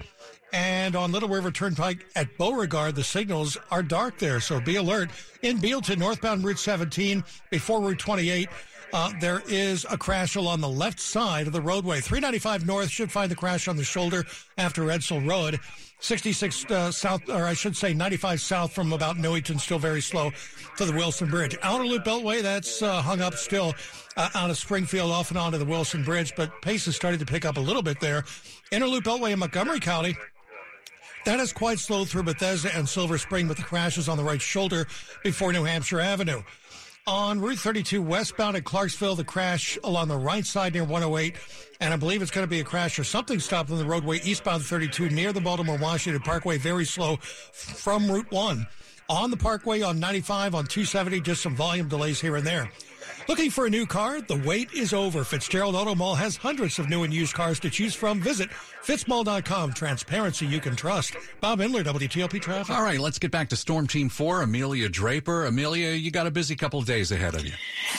And 0.54 0.96
on 0.96 1.12
Little 1.12 1.30
River 1.30 1.52
Turnpike 1.52 2.06
at 2.16 2.38
Beauregard, 2.38 2.96
the 2.96 3.04
signals 3.04 3.58
are 3.70 3.84
dark 3.84 4.18
there, 4.18 4.40
so 4.40 4.62
be 4.62 4.78
alert. 4.78 5.10
In 5.42 5.58
Bealton, 5.58 6.00
northbound 6.00 6.44
Route 6.44 6.60
17, 6.60 7.24
before 7.50 7.82
Route 7.82 8.00
28, 8.00 8.48
uh, 8.94 9.12
there 9.20 9.42
is 9.48 9.86
a 9.90 9.98
crash 9.98 10.36
along 10.36 10.62
the 10.62 10.70
left 10.70 11.00
side 11.00 11.48
of 11.48 11.54
the 11.54 11.62
roadway. 11.62 12.00
395 12.00 12.66
North 12.66 12.90
should 12.90 13.12
find 13.12 13.30
the 13.30 13.36
crash 13.36 13.68
on 13.68 13.78
the 13.78 13.84
shoulder 13.84 14.26
after 14.58 14.84
Edsall 14.84 15.28
Road. 15.28 15.60
66 16.00 16.66
uh, 16.66 16.92
South, 16.92 17.28
or 17.28 17.46
I 17.46 17.54
should 17.54 17.76
say 17.76 17.94
95 17.94 18.40
South 18.40 18.74
from 18.74 18.94
about 18.94 19.18
Newington, 19.18 19.58
still 19.58 19.80
very 19.80 20.02
slow 20.02 20.32
to 20.78 20.86
the 20.86 20.94
Wilson 20.94 21.30
Bridge. 21.30 21.58
Outer 21.64 21.86
Loop 21.86 22.06
Beltway, 22.06 22.42
that's 22.42 22.82
uh, 22.84 23.02
hung 23.02 23.20
up 23.20 23.34
still 23.34 23.74
uh, 24.16 24.30
out 24.36 24.50
of 24.50 24.58
Springfield 24.58 25.12
off 25.12 25.30
and 25.32 25.40
onto 25.40 25.58
the 25.58 25.66
Wilson 25.66 26.04
Bridge, 26.04 26.34
but 26.36 26.62
pace 26.62 26.88
is 26.88 26.96
starting 26.96 27.20
to 27.20 27.26
pick 27.26 27.46
up 27.46 27.58
a 27.58 27.62
little 27.62 27.82
bit 27.82 28.00
there. 28.00 28.24
Inner 28.72 28.88
Loop 28.88 29.06
Beltway 29.06 29.32
in 29.32 29.40
Montgomery 29.40 29.80
County. 29.80 30.16
That 31.26 31.40
is 31.40 31.52
quite 31.52 31.80
slow 31.80 32.06
through 32.06 32.24
Bethesda 32.24 32.74
and 32.74 32.88
Silver 32.88 33.18
Spring, 33.18 33.48
with 33.48 33.58
the 33.58 33.64
crashes 33.64 34.08
on 34.08 34.18
the 34.18 34.24
right 34.24 34.42
shoulder 34.42 34.88
before 35.24 35.52
New 35.52 35.64
Hampshire 35.64 36.00
Avenue. 36.00 36.42
On 37.08 37.40
Route 37.40 37.58
32 37.58 38.02
westbound 38.02 38.58
at 38.58 38.66
Clarksville, 38.66 39.16
the 39.16 39.24
crash 39.24 39.80
along 39.86 40.10
the 40.10 40.18
right 40.18 40.46
side 40.46 40.74
near 40.74 40.84
108. 40.84 41.38
And 41.80 41.94
I 41.94 41.96
believe 41.96 42.22
it's 42.22 42.32
going 42.32 42.44
to 42.44 42.50
be 42.50 42.60
a 42.60 42.66
crash 42.66 43.00
or 43.00 43.06
something 43.06 43.40
stopped 43.40 43.72
on 43.72 43.78
the 43.78 43.86
roadway 43.86 44.20
eastbound 44.26 44.66
32 44.66 45.10
near 45.12 45.32
the 45.32 45.40
Baltimore 45.40 45.78
Washington 45.78 46.22
Parkway, 46.22 46.58
very 46.58 46.84
slow 46.84 47.16
from 47.16 48.12
Route 48.12 48.30
1. 48.30 48.68
On 49.08 49.32
the 49.32 49.38
Parkway 49.38 49.82
on 49.84 50.02
95, 50.02 50.54
on 50.54 50.66
270, 50.66 51.22
just 51.22 51.42
some 51.42 51.56
volume 51.56 51.88
delays 51.88 52.20
here 52.20 52.36
and 52.36 52.46
there. 52.46 52.70
Looking 53.28 53.52
for 53.52 53.66
a 53.66 53.70
new 53.70 53.86
car? 53.86 54.22
The 54.22 54.38
wait 54.38 54.72
is 54.72 54.94
over. 54.94 55.26
Fitzgerald 55.26 55.76
Auto 55.76 55.94
Mall 55.94 56.16
has 56.16 56.38
hundreds 56.38 56.80
of 56.80 56.90
new 56.90 57.04
and 57.04 57.14
used 57.14 57.34
cars 57.34 57.60
to 57.60 57.70
choose 57.70 57.94
from. 57.94 58.22
Visit 58.22 58.50
fitzmall.com. 58.50 59.74
Transparency 59.74 60.46
you 60.46 60.62
can 60.62 60.78
trust. 60.78 61.18
Bob 61.42 61.60
Imler, 61.60 61.84
WTOP 61.84 62.42
Traffic. 62.42 62.74
All 62.74 62.82
right, 62.82 63.00
let's 63.02 63.20
get 63.20 63.30
back 63.30 63.50
to 63.50 63.58
Storm 63.58 63.86
Team 63.86 64.08
4, 64.08 64.44
Amelia 64.44 64.88
Draper. 64.88 65.46
Amelia, 65.46 65.90
you 65.90 66.10
got 66.10 66.26
a 66.26 66.32
busy 66.32 66.56
couple 66.56 66.80
of 66.80 66.86
days 66.86 67.12
ahead 67.12 67.36
of 67.36 67.46
you. 67.46 67.52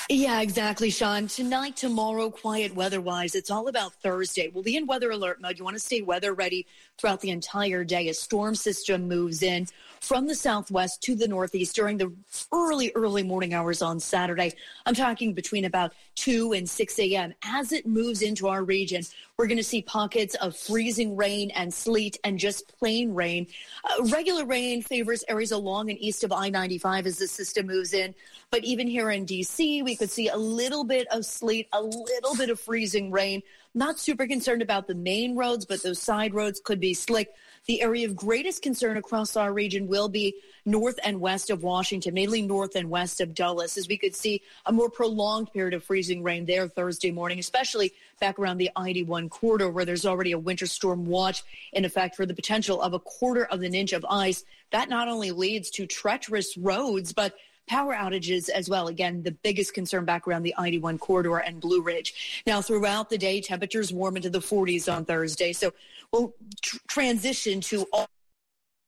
Yeah, 0.09 0.41
exactly, 0.41 0.89
Sean. 0.89 1.27
Tonight, 1.27 1.77
tomorrow, 1.77 2.31
quiet 2.31 2.75
weather-wise. 2.75 3.35
It's 3.35 3.51
all 3.51 3.69
about 3.69 3.93
Thursday. 3.97 4.49
We'll 4.49 4.65
be 4.65 4.77
in 4.77 4.87
weather 4.87 5.11
alert 5.11 5.43
mode. 5.43 5.59
You 5.59 5.65
want 5.65 5.77
to 5.77 5.81
stay 5.81 6.01
weather 6.01 6.33
ready 6.33 6.67
throughout 6.97 7.21
the 7.21 7.31
entire 7.31 7.85
day. 7.85 8.09
A 8.09 8.15
storm 8.15 8.55
system 8.55 9.07
moves 9.09 9.43
in 9.43 9.67
from 10.01 10.27
the 10.27 10.35
southwest 10.35 11.03
to 11.03 11.15
the 11.15 11.29
northeast 11.29 11.75
during 11.75 11.99
the 11.99 12.13
early, 12.53 12.93
early 12.95 13.23
morning 13.23 13.53
hours 13.53 13.83
on 13.83 14.01
Saturday. 14.01 14.53
I'm 14.87 14.95
talking 14.95 15.18
between 15.19 15.65
about 15.65 15.93
2 16.17 16.53
and 16.53 16.69
6 16.69 16.99
a.m. 16.99 17.35
As 17.45 17.73
it 17.73 17.87
moves 17.87 18.23
into 18.23 18.49
our 18.49 18.65
region, 18.65 19.03
we're 19.37 19.47
going 19.47 19.59
to 19.59 19.65
see 19.65 19.83
pockets 19.83 20.35
of 20.37 20.57
freezing 20.57 21.17
rain 21.17 21.51
and 21.53 21.73
sleet 21.73 22.19
and 22.25 22.39
just 22.39 22.77
plain 22.79 23.15
rain. 23.15 23.47
Uh, 23.85 24.05
regular 24.05 24.45
rain 24.45 24.83
favors 24.83 25.25
areas 25.29 25.53
along 25.53 25.91
and 25.91 25.99
east 26.01 26.25
of 26.25 26.33
I 26.33 26.49
95 26.49 27.07
as 27.07 27.19
the 27.19 27.27
system 27.27 27.67
moves 27.67 27.93
in. 27.93 28.15
But 28.51 28.65
even 28.65 28.87
here 28.87 29.11
in 29.11 29.25
D.C., 29.25 29.83
we 29.83 29.95
could 29.95 30.11
see 30.11 30.29
a 30.29 30.37
little 30.37 30.85
bit 30.85 31.07
of 31.09 31.25
sleet, 31.25 31.69
a 31.73 31.83
little 31.83 32.35
bit 32.35 32.51
of 32.51 32.59
freezing 32.59 33.11
rain. 33.11 33.43
Not 33.75 33.99
super 33.99 34.27
concerned 34.27 34.63
about 34.63 34.87
the 34.87 34.95
main 34.95 35.37
roads, 35.37 35.67
but 35.67 35.83
those 35.83 36.01
side 36.01 36.33
roads 36.33 36.61
could 36.63 36.81
be 36.81 36.95
slick. 36.95 37.29
The 37.67 37.83
area 37.83 38.07
of 38.07 38.17
greatest 38.17 38.63
concern 38.63 38.97
across 38.97 39.37
our 39.37 39.53
region 39.53 39.89
will 39.89 40.09
be 40.09 40.35
north 40.65 40.99
and 41.05 41.21
west 41.21 41.51
of 41.51 41.63
Washington, 41.63 42.15
mainly 42.15 42.41
north 42.41 42.77
and 42.77 42.89
west 42.89 43.21
of 43.21 43.35
Dulles, 43.35 43.77
as 43.77 43.87
we 43.87 43.99
could 43.99 44.17
see 44.17 44.41
a 44.65 44.73
more 44.73 44.89
prolonged 44.89 45.53
period 45.53 45.75
of 45.75 45.85
freezing 45.85 46.23
rain 46.23 46.47
there 46.47 46.67
Thursday 46.67 47.11
morning, 47.11 47.39
especially 47.39 47.93
back 48.21 48.39
around 48.39 48.57
the 48.57 48.71
I-81 48.75 49.29
corridor 49.29 49.71
where 49.71 49.85
there's 49.85 50.07
already 50.07 50.33
a 50.33 50.39
winter 50.39 50.67
storm 50.67 51.05
watch 51.05 51.43
in 51.73 51.85
effect 51.85 52.17
for 52.17 52.25
the 52.25 52.35
potential 52.35 52.81
of 52.81 52.95
a 52.95 52.99
quarter 52.99 53.45
of 53.45 53.63
an 53.63 53.75
inch 53.75 53.93
of 53.93 54.05
ice. 54.09 54.45
That 54.71 54.89
not 54.89 55.09
only 55.09 55.31
leads 55.31 55.71
to 55.73 55.87
treacherous 55.87 56.57
roads, 56.57 57.13
but 57.13 57.35
power 57.69 57.95
outages 57.95 58.49
as 58.49 58.69
well. 58.69 58.89
Again, 58.89 59.23
the 59.23 59.33
biggest 59.33 59.75
concern 59.75 60.05
back 60.05 60.27
around 60.27 60.43
the 60.43 60.55
I-81 60.59 60.99
corridor 60.99 61.37
and 61.39 61.61
Blue 61.61 61.83
Ridge. 61.83 62.43
Now, 62.47 62.61
throughout 62.61 63.11
the 63.11 63.19
day, 63.19 63.41
temperatures 63.41 63.93
warm 63.93 64.17
into 64.17 64.31
the 64.31 64.41
40s 64.41 64.93
on 64.93 65.05
Thursday. 65.05 65.53
So 65.53 65.73
we'll 66.13 66.35
tr- 66.63 66.79
transition 66.89 67.61
to 67.63 67.87
all 67.93 68.09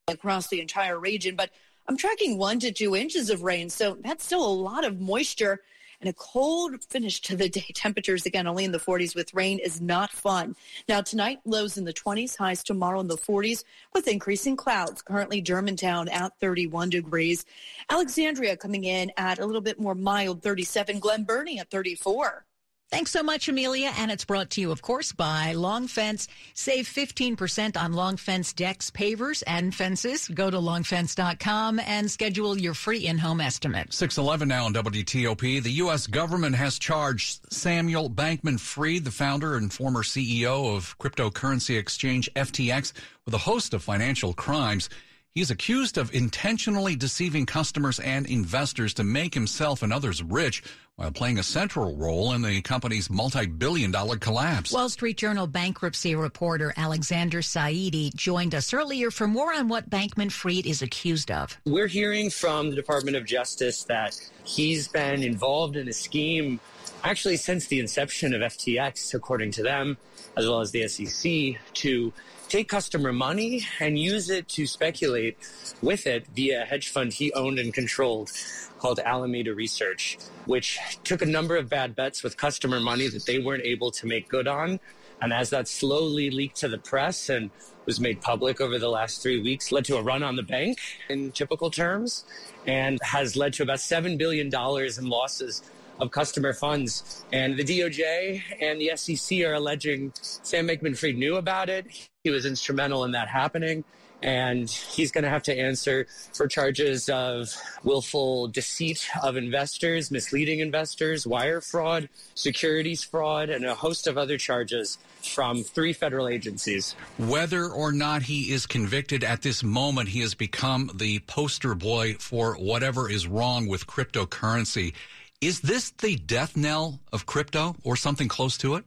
across 0.09 0.49
the 0.49 0.61
entire 0.61 0.99
region. 0.99 1.37
But 1.37 1.51
I'm 1.89 1.97
tracking 1.97 2.39
one 2.39 2.59
to 2.61 2.73
two 2.73 2.97
inches 2.97 3.31
of 3.31 3.43
rain. 3.43 3.71
So 3.71 3.97
that's 4.01 4.25
still 4.25 4.45
a 4.45 4.53
lot 4.53 4.85
of 4.85 5.01
moisture 5.01 5.61
and 6.01 6.09
a 6.09 6.13
cold 6.15 6.83
finish 6.85 7.21
to 7.21 7.37
the 7.37 7.49
day. 7.49 7.67
Temperatures 7.75 8.27
again 8.27 8.47
only 8.47 8.65
in 8.65 8.73
the 8.73 8.79
40s 8.79 9.15
with 9.15 9.33
rain 9.35 9.59
is 9.59 9.81
not 9.81 10.11
fun. 10.11 10.57
Now 10.89 11.01
tonight 11.01 11.41
lows 11.45 11.77
in 11.77 11.85
the 11.85 11.93
20s, 11.93 12.37
highs 12.37 12.65
tomorrow 12.65 13.01
in 13.01 13.07
the 13.07 13.17
40s 13.17 13.65
with 13.95 14.09
increasing 14.09 14.57
clouds. 14.57 15.03
Currently 15.03 15.43
Germantown 15.43 16.09
at 16.09 16.39
31 16.41 16.91
degrees. 16.91 17.45
Alexandria 17.89 18.57
coming 18.57 18.85
in 18.85 19.13
at 19.17 19.39
a 19.39 19.47
little 19.47 19.61
bit 19.61 19.81
more 19.81 19.95
mild 19.95 20.43
37. 20.43 20.99
Glen 20.99 21.25
Burnie 21.25 21.59
at 21.59 21.71
34. 21.71 22.45
Thanks 22.91 23.13
so 23.13 23.23
much, 23.23 23.49
Amelia. 23.49 23.93
And 23.99 24.11
it's 24.11 24.25
brought 24.25 24.51
to 24.51 24.61
you, 24.61 24.73
of 24.73 24.83
course, 24.83 25.13
by 25.13 25.53
Long 25.53 25.87
Fence. 25.87 26.27
Save 26.55 26.89
15% 26.89 27.81
on 27.81 27.93
Long 27.93 28.17
Fence 28.17 28.53
decks, 28.53 28.91
pavers, 28.91 29.45
and 29.47 29.73
fences. 29.73 30.27
Go 30.27 30.51
to 30.51 30.57
longfence.com 30.57 31.79
and 31.79 32.11
schedule 32.11 32.59
your 32.59 32.75
free 32.75 33.07
in-home 33.07 33.41
estimate. 33.41 33.95
611 33.95 34.49
now 34.49 34.65
on 34.65 34.75
WTOP. 34.75 35.63
The 35.63 35.71
U.S. 35.71 36.09
government 36.09 36.57
has 36.57 36.81
charged 36.81 37.53
Samuel 37.53 38.11
Bankman 38.11 38.59
Fried, 38.59 39.05
the 39.05 39.13
founder 39.13 39.55
and 39.55 39.73
former 39.73 40.03
CEO 40.03 40.77
of 40.77 40.99
cryptocurrency 40.99 41.79
exchange 41.79 42.29
FTX, 42.35 42.93
with 43.25 43.35
a 43.35 43.39
host 43.39 43.73
of 43.73 43.85
financial 43.85 44.35
crimes. 44.35 44.91
He's 45.33 45.53
accused 45.53 45.97
of 45.97 46.13
intentionally 46.13 46.97
deceiving 46.97 47.47
customers 47.47 48.01
and 48.01 48.27
investors 48.27 48.95
to 48.95 49.05
make 49.05 49.33
himself 49.33 49.85
and 49.85 49.93
others 49.93 50.25
rich 50.25 50.65
while 51.01 51.11
playing 51.11 51.39
a 51.39 51.43
central 51.43 51.97
role 51.97 52.35
in 52.35 52.43
the 52.43 52.61
company's 52.61 53.09
multi-billion 53.09 53.91
dollar 53.91 54.19
collapse. 54.19 54.71
Wall 54.71 54.91
Street 54.91 55.17
Journal 55.17 55.47
bankruptcy 55.47 56.15
reporter 56.15 56.75
Alexander 56.77 57.41
Saidi 57.41 58.15
joined 58.15 58.55
us 58.55 58.75
earlier 58.75 59.11
for 59.11 59.27
more 59.27 59.51
on 59.55 59.69
what 59.69 59.89
Bankman 59.89 60.31
Fried 60.31 60.67
is 60.67 60.83
accused 60.83 61.31
of. 61.31 61.59
We're 61.65 61.87
hearing 61.87 62.29
from 62.29 62.69
the 62.69 62.77
Department 62.77 63.17
of 63.17 63.25
Justice 63.25 63.85
that 63.85 64.15
he's 64.45 64.89
been 64.89 65.23
involved 65.23 65.77
in 65.77 65.89
a 65.89 65.93
scheme 65.95 66.61
actually 67.05 67.37
since 67.37 67.67
the 67.67 67.81
inception 67.81 68.35
of 68.35 68.41
FTX, 68.41 69.15
according 69.15 69.53
to 69.53 69.63
them, 69.63 69.97
as 70.37 70.47
well 70.47 70.61
as 70.61 70.71
the 70.71 70.87
SEC, 70.89 71.61
to 71.75 72.13
take 72.49 72.69
customer 72.69 73.13
money 73.13 73.63
and 73.79 73.99
use 73.99 74.29
it 74.29 74.49
to 74.49 74.67
speculate 74.67 75.37
with 75.83 76.07
it 76.07 76.27
via 76.35 76.63
a 76.63 76.65
hedge 76.65 76.89
fund 76.89 77.13
he 77.13 77.33
owned 77.33 77.59
and 77.59 77.73
controlled 77.73 78.31
called 78.79 78.99
Alameda 78.99 79.55
Research, 79.55 80.19
which 80.47 80.79
took 81.05 81.23
a 81.23 81.27
number 81.27 81.57
of 81.57 81.69
bad 81.69 81.95
bets 81.95 82.23
with 82.23 82.37
customer 82.37 82.81
money 82.81 83.09
that 83.09 83.27
they 83.27 83.39
weren't 83.39 83.65
able 83.65 83.91
to 83.93 84.07
make 84.07 84.29
good 84.29 84.49
on. 84.49 84.81
And 85.23 85.35
as 85.35 85.51
that 85.51 85.69
slowly 85.69 86.31
leaked 86.31 86.57
to 86.59 86.69
the 86.69 86.79
press 86.79 87.29
and 87.29 87.51
was 87.85 88.01
made 88.01 88.23
public 88.23 88.59
over 88.61 88.79
the 88.79 88.89
last 88.89 89.23
three 89.23 89.41
weeks, 89.41 89.71
led 89.71 89.85
to 89.85 89.97
a 89.97 90.03
run 90.03 90.23
on 90.23 90.37
the 90.37 90.43
bank 90.43 90.79
in 91.11 91.31
typical 91.33 91.71
terms 91.71 92.25
and 92.67 92.99
has 93.03 93.37
led 93.37 93.53
to 93.55 93.63
about 93.63 93.79
$7 93.79 94.17
billion 94.17 94.47
in 94.47 95.09
losses 95.09 95.63
of 96.01 96.11
customer 96.11 96.53
funds. 96.53 97.25
And 97.33 97.57
the 97.57 97.65
DOJ 97.65 98.43
and 98.61 98.81
the 98.81 98.93
SEC 98.97 99.41
are 99.41 99.55
alleging 99.55 100.13
Sam 100.21 100.69
Bankman 100.69 100.97
Fried 100.97 101.17
knew 101.17 101.37
about 101.37 101.69
it. 101.69 101.87
He 102.25 102.31
was 102.31 102.47
instrumental 102.47 103.05
in 103.05 103.13
that 103.13 103.29
happening. 103.29 103.85
And 104.23 104.69
he's 104.69 105.11
going 105.11 105.25
to 105.25 105.31
have 105.31 105.45
to 105.45 105.59
answer 105.59 106.07
for 106.35 106.47
charges 106.47 107.09
of 107.09 107.49
willful 107.85 108.49
deceit 108.49 109.09
of 109.23 109.39
investors, 109.39 110.11
misleading 110.11 110.61
investors, 110.61 111.27
wire 111.27 111.63
fraud, 111.63 112.11
securities 112.35 113.03
fraud, 113.03 113.49
and 113.49 113.65
a 113.65 113.75
host 113.75 114.07
of 114.07 114.19
other 114.19 114.37
charges 114.37 114.99
from 115.23 115.63
three 115.63 115.95
federal 115.95 116.29
agencies. 116.29 116.95
Whether 117.17 117.67
or 117.67 117.93
not 117.93 118.23
he 118.23 118.53
is 118.53 118.67
convicted 118.67 119.25
at 119.25 119.41
this 119.41 119.63
moment, 119.63 120.11
he 120.11 120.21
has 120.21 120.35
become 120.35 120.91
the 120.95 121.21
poster 121.21 121.75
boy 121.75 122.15
for 122.19 122.57
whatever 122.57 123.09
is 123.09 123.27
wrong 123.27 123.69
with 123.69 123.87
cryptocurrency. 123.87 124.93
Is 125.41 125.63
this 125.63 125.89
the 125.93 126.17
death 126.17 126.55
knell 126.55 127.01
of 127.15 127.25
crypto 127.25 127.75
or 127.83 127.97
something 127.97 128.29
close 128.29 128.59
to 128.59 128.75
it? 128.75 128.85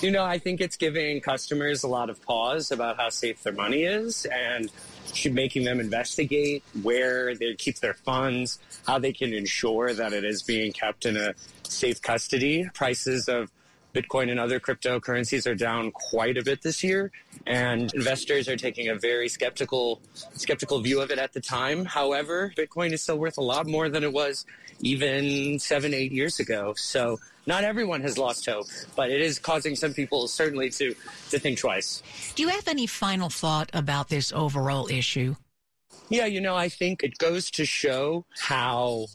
You 0.00 0.10
know, 0.10 0.24
I 0.24 0.40
think 0.40 0.60
it's 0.60 0.74
giving 0.74 1.20
customers 1.20 1.84
a 1.84 1.88
lot 1.88 2.10
of 2.10 2.20
pause 2.20 2.72
about 2.72 2.96
how 2.96 3.10
safe 3.10 3.44
their 3.44 3.52
money 3.52 3.84
is 3.84 4.26
and 4.26 4.72
making 5.30 5.62
them 5.62 5.78
investigate 5.78 6.64
where 6.82 7.36
they 7.36 7.54
keep 7.54 7.78
their 7.78 7.94
funds, 7.94 8.58
how 8.88 8.98
they 8.98 9.12
can 9.12 9.32
ensure 9.32 9.94
that 9.94 10.12
it 10.12 10.24
is 10.24 10.42
being 10.42 10.72
kept 10.72 11.06
in 11.06 11.16
a 11.16 11.32
safe 11.62 12.02
custody. 12.02 12.68
Prices 12.74 13.28
of 13.28 13.52
Bitcoin 13.94 14.30
and 14.30 14.40
other 14.40 14.58
cryptocurrencies 14.58 15.46
are 15.50 15.54
down 15.54 15.92
quite 15.92 16.36
a 16.36 16.42
bit 16.42 16.62
this 16.62 16.82
year, 16.82 17.12
and 17.46 17.94
investors 17.94 18.48
are 18.48 18.56
taking 18.56 18.88
a 18.88 18.96
very 18.96 19.28
skeptical 19.28 20.00
skeptical 20.34 20.80
view 20.80 21.00
of 21.00 21.10
it 21.10 21.18
at 21.18 21.32
the 21.32 21.40
time. 21.40 21.84
However, 21.84 22.52
Bitcoin 22.56 22.92
is 22.92 23.02
still 23.02 23.18
worth 23.18 23.38
a 23.38 23.42
lot 23.42 23.66
more 23.66 23.88
than 23.88 24.02
it 24.02 24.12
was 24.12 24.44
even 24.80 25.58
seven, 25.58 25.94
eight 25.94 26.12
years 26.12 26.40
ago. 26.40 26.74
So 26.76 27.20
not 27.46 27.62
everyone 27.62 28.00
has 28.02 28.18
lost 28.18 28.46
hope, 28.46 28.66
but 28.96 29.10
it 29.10 29.20
is 29.20 29.38
causing 29.38 29.76
some 29.76 29.94
people 29.94 30.26
certainly 30.28 30.70
to 30.70 30.94
to 31.30 31.38
think 31.38 31.58
twice. 31.58 32.02
Do 32.34 32.42
you 32.42 32.48
have 32.48 32.66
any 32.66 32.86
final 32.86 33.30
thought 33.30 33.70
about 33.72 34.08
this 34.08 34.32
overall 34.32 34.88
issue? 34.90 35.36
Yeah, 36.08 36.26
you 36.26 36.40
know, 36.40 36.54
I 36.54 36.68
think 36.68 37.02
it 37.02 37.16
goes 37.18 37.50
to 37.52 37.64
show 37.64 38.26
how 38.38 39.06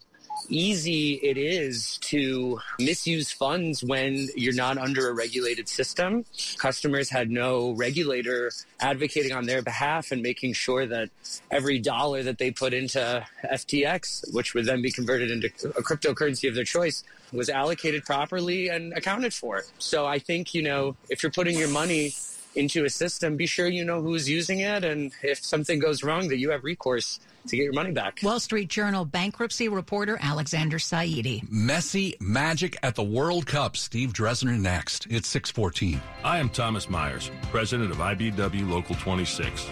easy 0.48 1.13
it 1.15 1.38
is 1.38 1.98
to 1.98 2.60
misuse 2.79 3.31
funds 3.31 3.84
when 3.84 4.27
you're 4.36 4.53
not 4.53 4.77
under 4.77 5.10
a 5.10 5.13
regulated 5.13 5.67
system. 5.67 6.25
Customers 6.58 7.10
had 7.10 7.29
no 7.29 7.72
regulator 7.72 8.51
advocating 8.79 9.31
on 9.31 9.46
their 9.46 9.62
behalf 9.62 10.12
and 10.12 10.22
making 10.22 10.53
sure 10.53 10.86
that 10.86 11.10
every 11.51 11.79
dollar 11.79 12.24
that 12.24 12.38
they 12.38 12.51
put 12.51 12.74
into 12.74 13.25
FTX, 13.43 14.34
which 14.34 14.53
would 14.53 14.65
then 14.65 14.81
be 14.81 14.91
converted 14.91 15.31
into 15.31 15.48
a 15.69 15.84
cryptocurrency 15.84 16.48
of 16.48 16.55
their 16.55 16.63
choice, 16.63 17.03
was 17.31 17.50
allocated 17.50 18.03
properly 18.05 18.69
and 18.69 18.93
accounted 18.93 19.34
for. 19.34 19.63
So 19.77 20.05
I 20.05 20.19
think, 20.19 20.53
you 20.53 20.63
know, 20.63 20.96
if 21.10 21.22
you're 21.22 21.31
putting 21.31 21.58
your 21.58 21.69
money 21.69 22.13
into 22.59 22.85
a 22.85 22.89
system, 22.89 23.37
be 23.37 23.45
sure 23.45 23.67
you 23.67 23.85
know 23.85 24.01
who's 24.01 24.29
using 24.29 24.59
it. 24.59 24.83
And 24.83 25.11
if 25.23 25.43
something 25.43 25.79
goes 25.79 26.03
wrong, 26.03 26.27
that 26.27 26.37
you 26.37 26.51
have 26.51 26.63
recourse 26.63 27.19
to 27.47 27.55
get 27.55 27.63
your 27.63 27.73
money 27.73 27.91
back. 27.91 28.19
Wall 28.21 28.39
Street 28.39 28.67
Journal 28.67 29.05
bankruptcy 29.05 29.69
reporter 29.69 30.19
Alexander 30.21 30.77
Saidi. 30.77 31.47
Messi 31.49 32.19
magic 32.21 32.77
at 32.83 32.95
the 32.95 33.03
World 33.03 33.47
Cup. 33.47 33.77
Steve 33.77 34.13
Dresner 34.13 34.59
next. 34.59 35.07
It's 35.09 35.27
614. 35.29 36.01
I 36.23 36.37
am 36.37 36.49
Thomas 36.49 36.89
Myers, 36.89 37.31
president 37.49 37.91
of 37.91 37.97
IBEW 37.97 38.69
Local 38.69 38.95
26. 38.95 39.67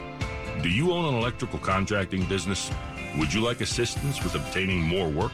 Do 0.64 0.70
you 0.70 0.92
own 0.92 1.14
an 1.14 1.20
electrical 1.20 1.60
contracting 1.60 2.26
business? 2.26 2.72
Would 3.18 3.34
you 3.34 3.42
like 3.42 3.62
assistance 3.62 4.24
with 4.24 4.36
obtaining 4.36 4.82
more 4.82 5.10
work? 5.10 5.34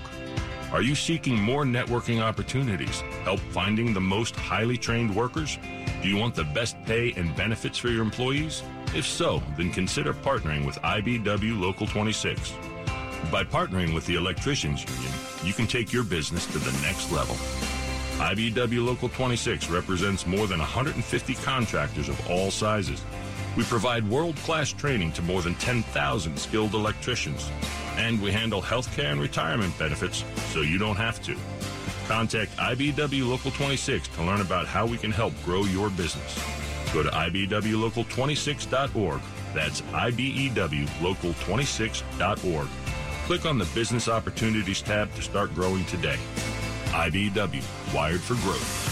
Are 0.73 0.81
you 0.81 0.95
seeking 0.95 1.39
more 1.39 1.65
networking 1.65 2.19
opportunities? 2.19 3.01
Help 3.25 3.39
finding 3.39 3.93
the 3.93 4.01
most 4.01 4.35
highly 4.35 4.75
trained 4.75 5.15
workers? 5.15 5.59
Do 6.01 6.09
you 6.09 6.17
want 6.17 6.33
the 6.33 6.45
best 6.45 6.83
pay 6.85 7.13
and 7.15 7.35
benefits 7.35 7.77
for 7.77 7.89
your 7.89 8.01
employees? 8.01 8.63
If 8.95 9.05
so, 9.05 9.43
then 9.55 9.69
consider 9.69 10.15
partnering 10.15 10.65
with 10.65 10.81
IBEW 10.81 11.61
Local 11.61 11.85
26. 11.85 12.53
By 13.31 13.43
partnering 13.43 13.93
with 13.93 14.07
the 14.07 14.15
Electricians 14.15 14.83
Union, 14.83 15.13
you 15.43 15.53
can 15.53 15.67
take 15.67 15.93
your 15.93 16.03
business 16.03 16.47
to 16.47 16.57
the 16.57 16.71
next 16.81 17.11
level. 17.11 17.35
IBW 18.17 18.83
Local 18.83 19.09
26 19.09 19.69
represents 19.69 20.25
more 20.25 20.47
than 20.47 20.57
150 20.57 21.35
contractors 21.35 22.09
of 22.09 22.27
all 22.27 22.49
sizes. 22.49 23.03
We 23.55 23.63
provide 23.63 24.09
world 24.09 24.37
class 24.37 24.73
training 24.73 25.11
to 25.13 25.21
more 25.21 25.43
than 25.43 25.53
10,000 25.53 26.39
skilled 26.39 26.73
electricians. 26.73 27.51
And 27.97 28.21
we 28.21 28.31
handle 28.31 28.61
healthcare 28.61 29.11
and 29.11 29.19
retirement 29.21 29.77
benefits 29.77 30.23
so 30.51 30.61
you 30.61 30.77
don't 30.77 30.95
have 30.95 31.21
to. 31.23 31.35
Contact 32.07 32.55
IBEW 32.57 33.27
Local 33.29 33.51
26 33.51 34.07
to 34.09 34.23
learn 34.23 34.41
about 34.41 34.67
how 34.67 34.85
we 34.85 34.97
can 34.97 35.11
help 35.11 35.33
grow 35.43 35.63
your 35.63 35.89
business. 35.89 36.37
Go 36.93 37.01
to 37.03 37.09
IBEWLocal26.org. 37.09 39.21
That's 39.53 39.81
IBEWLocal26.org. 39.81 42.67
Click 43.25 43.45
on 43.45 43.57
the 43.57 43.65
Business 43.73 44.09
Opportunities 44.09 44.81
tab 44.81 45.13
to 45.15 45.21
start 45.21 45.55
growing 45.55 45.85
today. 45.85 46.17
IBEW, 46.87 47.63
wired 47.93 48.19
for 48.19 48.33
growth. 48.35 48.82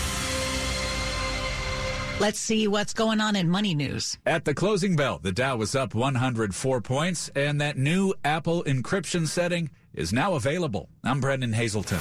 Let's 2.22 2.40
see 2.40 2.68
what's 2.68 2.94
going 2.94 3.20
on 3.20 3.36
in 3.36 3.50
money 3.50 3.74
news. 3.74 4.16
At 4.28 4.46
the 4.46 4.54
closing 4.54 4.96
bell, 4.96 5.20
the 5.24 5.32
Dow 5.32 5.56
was 5.56 5.74
up 5.74 5.96
104 5.96 6.80
points, 6.82 7.32
and 7.36 7.60
that 7.62 7.80
new 7.80 8.13
Apple 8.24 8.63
encryption 8.66 9.25
setting 9.25 9.72
is 9.96 10.13
now 10.13 10.36
available. 10.36 10.88
I'm 11.04 11.20
Brennan 11.20 11.51
Haselton. 11.51 12.00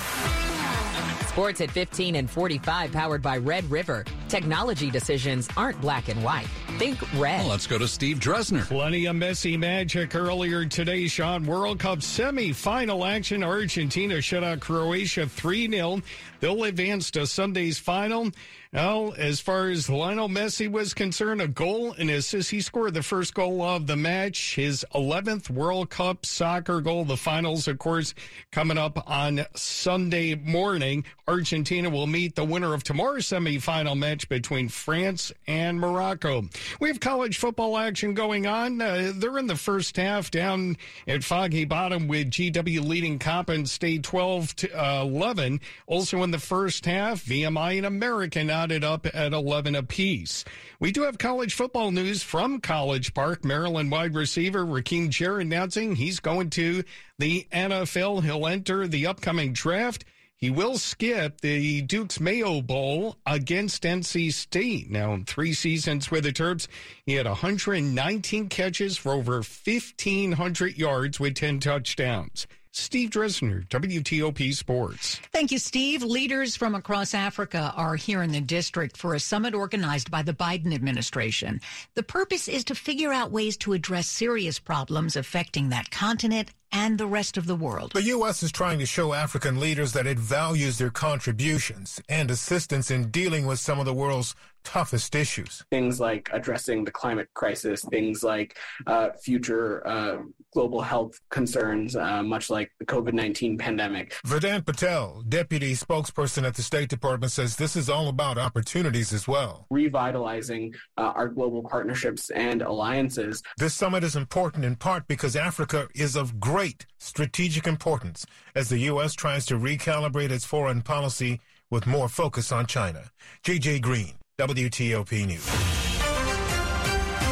Sports 1.27 1.63
at 1.63 1.71
15 1.71 2.17
and 2.17 2.29
45, 2.29 2.93
powered 2.93 3.23
by 3.23 3.39
Red 3.39 3.65
River. 3.71 4.05
Technology 4.29 4.91
decisions 4.91 5.49
aren't 5.57 5.81
black 5.81 6.09
and 6.09 6.23
white. 6.23 6.49
Think 6.77 7.01
red. 7.15 7.41
Well, 7.41 7.49
let's 7.49 7.67
go 7.67 7.79
to 7.79 7.89
Steve 7.89 8.19
Dresner. 8.19 8.67
Plenty 8.67 9.07
of 9.07 9.17
Messi 9.17 9.59
magic 9.59 10.15
earlier 10.15 10.67
today, 10.67 11.07
Sean. 11.07 11.47
World 11.47 11.79
Cup 11.79 12.03
semi-final 12.03 13.07
action. 13.07 13.43
Argentina 13.43 14.21
shut 14.21 14.45
out 14.45 14.61
Croatia 14.61 15.23
3-0. 15.23 16.03
They'll 16.41 16.65
advance 16.65 17.11
to 17.13 17.27
Sunday's 17.27 17.79
final. 17.79 18.31
Well, 18.73 19.15
as 19.19 19.41
far 19.41 19.69
as 19.69 19.91
Lionel 19.91 20.29
Messi 20.29 20.71
was 20.71 20.95
concerned, 20.95 21.43
a 21.43 21.49
goal 21.49 21.93
and 21.99 22.09
assist. 22.09 22.53
He 22.53 22.61
scored 22.61 22.95
the 22.95 23.03
first 23.03 23.35
goal 23.35 23.63
of 23.63 23.89
the 23.89 23.97
match, 23.97 24.55
his 24.55 24.87
11th 24.95 25.51
World 25.51 25.91
Cup 25.91 26.25
soccer 26.25 26.81
goal. 26.81 27.05
The 27.05 27.17
finals, 27.17 27.67
of 27.67 27.79
course, 27.79 28.15
coming 28.53 28.79
up 28.79 29.11
on 29.11 29.45
Sunday 29.57 30.37
morning. 30.37 31.05
Argentina 31.27 31.91
will 31.91 32.07
meet 32.07 32.37
the 32.37 32.45
winner 32.45 32.73
of 32.73 32.85
tomorrow's 32.85 33.27
semifinal 33.27 33.99
match 33.99 34.29
between 34.29 34.69
France 34.69 35.33
and 35.49 35.81
Morocco. 35.81 36.45
We 36.81 36.89
have 36.89 37.01
college 37.01 37.39
football 37.39 37.77
action 37.77 38.15
going 38.15 38.47
on. 38.47 38.81
Uh, 38.81 39.11
they're 39.17 39.39
in 39.39 39.49
the 39.49 39.57
first 39.57 39.97
half 39.97 40.31
down 40.31 40.77
at 41.09 41.25
Foggy 41.25 41.65
Bottom 41.65 42.07
with 42.07 42.31
GW 42.31 42.87
leading 42.87 43.19
Coppin 43.19 43.67
State 43.67 44.05
12 44.05 44.55
to 44.57 44.71
uh, 44.73 45.03
11. 45.03 45.61
Also 45.89 46.23
in 46.23 46.31
the 46.31 46.39
first 46.39 46.87
half, 46.87 47.25
VMI 47.25 47.79
and 47.79 47.87
American 47.87 48.49
knotted 48.61 48.85
up 48.85 49.07
at 49.15 49.33
11 49.33 49.75
apiece. 49.75 50.45
We 50.81 50.93
do 50.93 51.05
have 51.05 51.17
college 51.17 51.55
football 51.55 51.93
news 51.93 52.23
from 52.23 52.61
College 52.61 53.15
Park. 53.15 53.43
Maryland 53.43 53.91
wide 53.91 54.15
receiver 54.15 54.67
Rakim 54.67 55.09
Jarrett 55.09 55.47
announcing 55.47 55.97
he's 55.97 56.21
going 56.21 56.51
to 56.51 56.85
the 57.19 57.47
NFL. 57.51 58.23
He'll 58.23 58.47
enter 58.47 58.87
the 58.87 59.07
upcoming 59.07 59.55
draft. 59.55 60.05
He 60.37 60.51
will 60.51 60.77
skip 60.77 61.41
the 61.41 61.81
Duke's 61.81 62.21
Mayo 62.21 62.61
Bowl 62.61 63.17
against 63.25 63.85
NC 63.85 64.31
State. 64.31 64.91
Now, 64.91 65.15
in 65.15 65.25
three 65.25 65.55
seasons 65.55 66.11
with 66.11 66.25
the 66.25 66.33
Terps, 66.33 66.67
he 67.07 67.15
had 67.15 67.27
119 67.27 68.51
catches 68.51 68.99
for 68.99 69.13
over 69.13 69.37
1,500 69.37 70.77
yards 70.77 71.19
with 71.19 71.35
10 71.35 71.61
touchdowns. 71.61 72.47
Steve 72.73 73.11
Dresner, 73.11 73.67
WTOP 73.69 74.55
Sports. 74.55 75.17
Thank 75.33 75.51
you, 75.51 75.59
Steve. 75.59 76.05
Leaders 76.05 76.55
from 76.55 76.77
across 76.77 77.15
Africa 77.15 77.73
are 77.77 77.97
here 77.97 78.23
in 78.23 78.31
the 78.31 78.41
district 78.41 78.97
for 78.97 79.15
a 79.15 79.21
summit 79.21 79.55
organized 79.55 80.09
by 80.09 80.23
the 80.23 80.33
Biden 80.33 80.73
administration. 80.73 81.61
The 81.95 82.05
purpose 82.05 82.47
is 82.47 82.65
to 82.65 82.77
figure 82.77 83.13
out 83.13 83.33
ways 83.33 83.57
to 83.59 83.73
address 83.73 84.09
serious 84.09 84.61
problems 84.61 85.17
affecting 85.17 85.71
that 85.71 85.91
continent 85.91 86.51
and 86.71 86.99
the 86.99 87.07
rest 87.07 87.37
of 87.37 87.47
the 87.47 87.57
world. 87.57 87.93
The 87.93 88.03
U.S. 88.05 88.45
is 88.45 88.53
trying 88.53 88.79
to 88.79 88.87
show 88.87 89.13
African 89.13 89.59
leaders 89.59 89.93
that 89.93 90.07
it 90.07 90.19
values 90.19 90.79
their 90.79 90.91
contributions 90.91 92.01
and 92.09 92.31
assistance 92.31 92.91
in 92.91 93.11
dealing 93.11 93.47
with 93.47 93.59
some 93.59 93.81
of 93.81 93.87
the 93.87 93.95
world's 93.95 94.37
toughest 94.65 95.15
issues. 95.15 95.65
Things 95.71 96.01
like 96.01 96.29
addressing 96.33 96.85
the 96.85 96.91
climate 96.91 97.29
crisis, 97.35 97.85
things 97.85 98.23
like 98.23 98.57
uh, 98.87 99.11
future 99.23 99.87
uh, 99.87 100.19
global 100.53 100.81
health 100.81 101.19
concerns, 101.31 101.97
uh, 101.97 102.23
much 102.23 102.51
like 102.51 102.71
the 102.79 102.87
COVID 102.87 103.13
19 103.13 103.59
pandemic. 103.59 104.17
Vedant 104.27 104.67
Patel, 104.67 105.23
deputy 105.29 105.75
spokesperson 105.75 106.47
at 106.47 106.55
the 106.55 106.63
State 106.63 106.89
Department, 106.89 107.33
says 107.33 107.57
this 107.57 107.77
is 107.77 107.89
all 107.89 108.09
about 108.09 108.39
opportunities 108.39 109.13
as 109.13 109.29
well. 109.29 109.67
Revitalizing 109.71 110.75
uh, 110.97 111.13
our 111.15 111.29
global 111.29 111.63
partnerships 111.63 112.31
and 112.31 112.63
alliances. 112.63 113.43
This 113.59 113.75
summit 113.75 114.05
is 114.05 114.17
important 114.17 114.65
in 114.65 114.77
part 114.77 115.07
because 115.09 115.37
Africa 115.37 115.89
is 115.95 116.17
of 116.17 116.41
great 116.41 116.87
strategic 116.99 117.67
importance 117.67 118.27
as 118.55 118.69
the 118.69 118.79
U.S. 118.79 119.15
tries 119.15 119.47
to 119.47 119.55
recalibrate 119.57 120.31
its 120.31 120.45
foreign 120.45 120.83
policy 120.83 121.41
with 121.71 121.87
more 121.87 122.09
focus 122.09 122.51
on 122.53 122.67
China. 122.67 123.11
JJ 123.45 123.81
Green. 123.81 124.15
WTOP 124.41 125.27
News. 125.27 125.47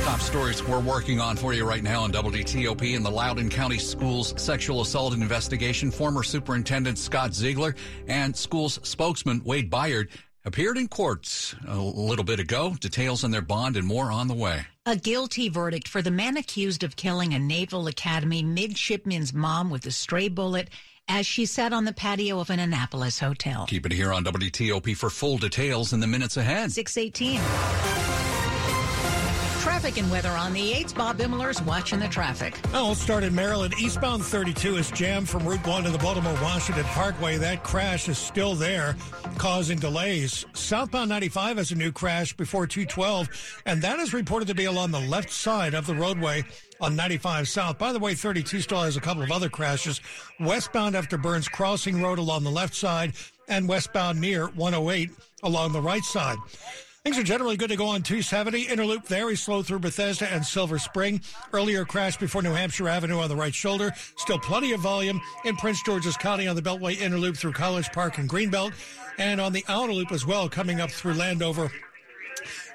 Top 0.05 0.21
stories 0.21 0.63
we're 0.63 0.79
working 0.79 1.21
on 1.21 1.39
for 1.39 1.55
you 1.55 1.67
right 1.67 1.83
now 1.83 2.03
on 2.03 2.13
WTOP 2.13 2.95
in 2.95 3.03
the 3.03 3.11
Loudoun 3.11 3.49
County 3.49 3.79
Schools 3.79 4.35
sexual 4.37 4.83
assault 4.83 5.15
investigation. 5.15 5.91
Former 5.91 6.23
Superintendent 6.23 6.99
Scott 6.99 7.33
Ziegler 7.33 7.75
and 8.09 8.37
schools 8.37 8.79
spokesman 8.83 9.43
Wade 9.43 9.71
Byard 9.71 10.11
appeared 10.45 10.77
in 10.77 10.87
courts 10.87 11.57
a 11.67 11.79
little 11.79 12.27
bit 12.27 12.41
ago. 12.41 12.75
Details 12.79 13.25
on 13.25 13.31
their 13.31 13.41
bond 13.41 13.79
and 13.79 13.87
more 13.87 14.13
on 14.13 14.29
the 14.29 14.35
way. 14.35 14.67
A 14.85 14.95
guilty 14.95 15.49
verdict 15.49 15.89
for 15.89 16.03
the 16.03 16.11
man 16.11 16.37
accused 16.37 16.85
of 16.85 16.97
killing 16.97 17.33
a 17.33 17.39
Naval 17.39 17.87
Academy 17.87 18.43
midshipman's 18.43 19.33
mom 19.33 19.71
with 19.71 19.87
a 19.87 19.91
stray 19.91 20.29
bullet 20.29 20.69
as 21.09 21.27
she 21.27 21.47
sat 21.47 21.73
on 21.73 21.85
the 21.85 21.93
patio 21.93 22.41
of 22.41 22.51
an 22.51 22.59
Annapolis 22.59 23.19
hotel. 23.19 23.67
Keep 23.67 23.87
it 23.87 23.93
here 23.93 24.13
on 24.13 24.25
WTOP 24.25 24.97
for 24.97 25.11
full 25.11 25.39
details 25.39 25.93
in 25.93 26.01
the 26.01 26.07
minutes 26.07 26.37
ahead. 26.37 26.73
618. 26.73 28.38
Traffic 29.79 30.03
and 30.03 30.11
weather 30.11 30.31
on 30.31 30.53
the 30.53 30.73
8s. 30.73 30.93
Bob 30.93 31.21
Imler's 31.21 31.63
watching 31.63 32.01
the 32.01 32.09
traffic. 32.09 32.59
Let's 32.73 33.01
start 33.01 33.23
in 33.23 33.33
Maryland. 33.33 33.75
Eastbound 33.79 34.25
32 34.25 34.75
is 34.75 34.91
jammed 34.91 35.29
from 35.29 35.47
Route 35.47 35.65
1 35.65 35.85
to 35.85 35.91
the 35.91 35.99
Baltimore 35.99 36.37
Washington 36.43 36.83
Parkway. 36.87 37.37
That 37.37 37.63
crash 37.63 38.09
is 38.09 38.19
still 38.19 38.57
there, 38.57 38.97
causing 39.37 39.79
delays. 39.79 40.45
Southbound 40.53 41.09
95 41.11 41.59
has 41.59 41.71
a 41.71 41.77
new 41.77 41.93
crash 41.93 42.37
before 42.37 42.67
212, 42.67 43.63
and 43.67 43.81
that 43.83 44.01
is 44.01 44.13
reported 44.13 44.49
to 44.49 44.55
be 44.57 44.65
along 44.65 44.91
the 44.91 44.99
left 44.99 45.31
side 45.31 45.75
of 45.75 45.87
the 45.87 45.95
roadway 45.95 46.43
on 46.81 46.97
95 46.97 47.47
South. 47.47 47.79
By 47.79 47.93
the 47.93 48.01
way, 48.01 48.17
32 48.17 48.63
still 48.63 48.83
has 48.83 48.97
a 48.97 49.01
couple 49.01 49.23
of 49.23 49.31
other 49.31 49.49
crashes. 49.49 50.01
Westbound 50.41 50.97
after 50.97 51.17
Burns 51.17 51.47
Crossing 51.47 52.03
Road 52.03 52.19
along 52.19 52.43
the 52.43 52.51
left 52.51 52.75
side, 52.75 53.13
and 53.47 53.69
westbound 53.69 54.21
near 54.21 54.49
108 54.49 55.11
along 55.45 55.73
the 55.73 55.81
right 55.81 56.03
side. 56.03 56.39
Things 57.09 57.19
are 57.19 57.23
generally 57.23 57.57
good 57.57 57.71
to 57.71 57.77
go 57.77 57.87
on 57.87 58.03
270. 58.03 58.65
Inner 58.65 58.85
Loop 58.85 59.07
very 59.07 59.35
slow 59.35 59.63
through 59.63 59.79
Bethesda 59.79 60.31
and 60.31 60.45
Silver 60.45 60.79
Spring. 60.79 61.23
Earlier 61.55 61.87
crash 61.87 62.19
before 62.19 62.43
New 62.43 62.53
Hampshire 62.53 62.87
Avenue 62.87 63.19
on 63.21 63.31
the 63.31 63.35
right 63.35 63.55
shoulder. 63.55 63.95
Still 64.17 64.39
plenty 64.39 64.73
of 64.73 64.81
volume 64.81 65.19
in 65.47 65.57
Prince 65.57 65.83
George's 65.83 66.19
County 66.19 66.47
on 66.47 66.55
the 66.55 66.61
Beltway 66.61 67.01
Inner 67.01 67.17
Loop 67.17 67.39
through 67.39 67.55
College 67.55 67.91
Park 67.93 68.19
and 68.19 68.29
Greenbelt. 68.29 68.75
And 69.17 69.41
on 69.41 69.55
the 69.55 69.65
Outer 69.69 69.95
Loop 69.95 70.13
as 70.13 70.27
well, 70.27 70.51
coming 70.51 70.83
up 70.83 70.91
through 70.91 71.15
Landover 71.15 71.73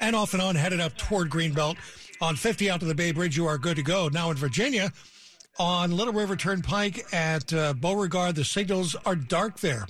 and 0.02 0.16
off 0.16 0.34
and 0.34 0.42
on 0.42 0.56
headed 0.56 0.80
up 0.80 0.98
toward 0.98 1.30
Greenbelt. 1.30 1.78
On 2.20 2.36
50 2.36 2.72
out 2.72 2.80
to 2.80 2.88
the 2.88 2.96
Bay 2.96 3.12
Bridge, 3.12 3.38
you 3.38 3.46
are 3.46 3.60
good 3.60 3.76
to 3.76 3.84
go. 3.84 4.08
Now 4.08 4.32
in 4.32 4.38
Virginia, 4.38 4.92
on 5.60 5.92
Little 5.96 6.12
River 6.12 6.36
Turnpike 6.36 7.06
at 7.14 7.54
uh, 7.54 7.74
Beauregard, 7.74 8.34
the 8.34 8.44
signals 8.44 8.96
are 9.06 9.16
dark 9.16 9.60
there. 9.60 9.86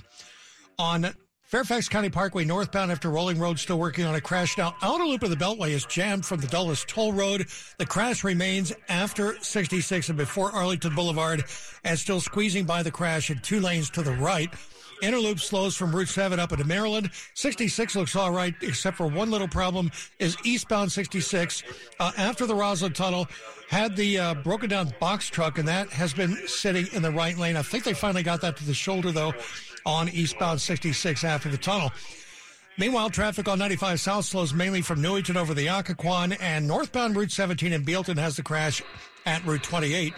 On 0.78 1.14
Fairfax 1.54 1.88
County 1.88 2.10
Parkway 2.10 2.44
northbound 2.44 2.90
after 2.90 3.10
Rolling 3.10 3.38
Road 3.38 3.60
still 3.60 3.78
working 3.78 4.04
on 4.04 4.16
a 4.16 4.20
crash. 4.20 4.58
Now, 4.58 4.74
outer 4.82 5.04
loop 5.04 5.22
of 5.22 5.30
the 5.30 5.36
Beltway 5.36 5.70
is 5.70 5.86
jammed 5.86 6.26
from 6.26 6.40
the 6.40 6.48
Dulles 6.48 6.84
Toll 6.88 7.12
Road. 7.12 7.46
The 7.78 7.86
crash 7.86 8.24
remains 8.24 8.72
after 8.88 9.38
66 9.40 10.08
and 10.08 10.18
before 10.18 10.50
Arlington 10.50 10.96
Boulevard 10.96 11.44
and 11.84 11.96
still 11.96 12.20
squeezing 12.20 12.64
by 12.64 12.82
the 12.82 12.90
crash 12.90 13.30
in 13.30 13.38
two 13.38 13.60
lanes 13.60 13.88
to 13.90 14.02
the 14.02 14.10
right. 14.14 14.52
Inner 15.00 15.18
Loop 15.18 15.38
slows 15.38 15.76
from 15.76 15.94
Route 15.94 16.08
7 16.08 16.40
up 16.40 16.50
into 16.50 16.64
Maryland. 16.64 17.10
66 17.34 17.94
looks 17.94 18.16
all 18.16 18.32
right, 18.32 18.54
except 18.60 18.96
for 18.96 19.06
one 19.06 19.30
little 19.30 19.46
problem 19.46 19.92
is 20.18 20.36
eastbound 20.42 20.90
66 20.90 21.62
uh, 22.00 22.10
after 22.16 22.46
the 22.46 22.54
Rosslyn 22.54 22.94
Tunnel 22.94 23.28
had 23.68 23.94
the 23.94 24.18
uh, 24.18 24.34
broken 24.34 24.70
down 24.70 24.92
box 24.98 25.28
truck, 25.28 25.58
and 25.58 25.68
that 25.68 25.88
has 25.90 26.12
been 26.12 26.36
sitting 26.48 26.88
in 26.92 27.02
the 27.02 27.12
right 27.12 27.38
lane. 27.38 27.56
I 27.56 27.62
think 27.62 27.84
they 27.84 27.94
finally 27.94 28.24
got 28.24 28.40
that 28.40 28.56
to 28.56 28.64
the 28.64 28.74
shoulder, 28.74 29.12
though, 29.12 29.34
on 29.86 30.08
eastbound 30.08 30.60
66 30.60 31.24
after 31.24 31.48
the 31.48 31.58
tunnel. 31.58 31.92
Meanwhile, 32.76 33.10
traffic 33.10 33.46
on 33.48 33.58
95 33.58 34.00
South 34.00 34.24
slows 34.24 34.52
mainly 34.52 34.82
from 34.82 35.00
Newington 35.00 35.36
over 35.36 35.54
the 35.54 35.68
Occoquan, 35.68 36.36
and 36.40 36.66
northbound 36.66 37.14
Route 37.14 37.30
17 37.30 37.72
in 37.72 37.84
Bealton 37.84 38.18
has 38.18 38.36
the 38.36 38.42
crash 38.42 38.82
at 39.26 39.44
Route 39.44 39.62
28. 39.62 40.12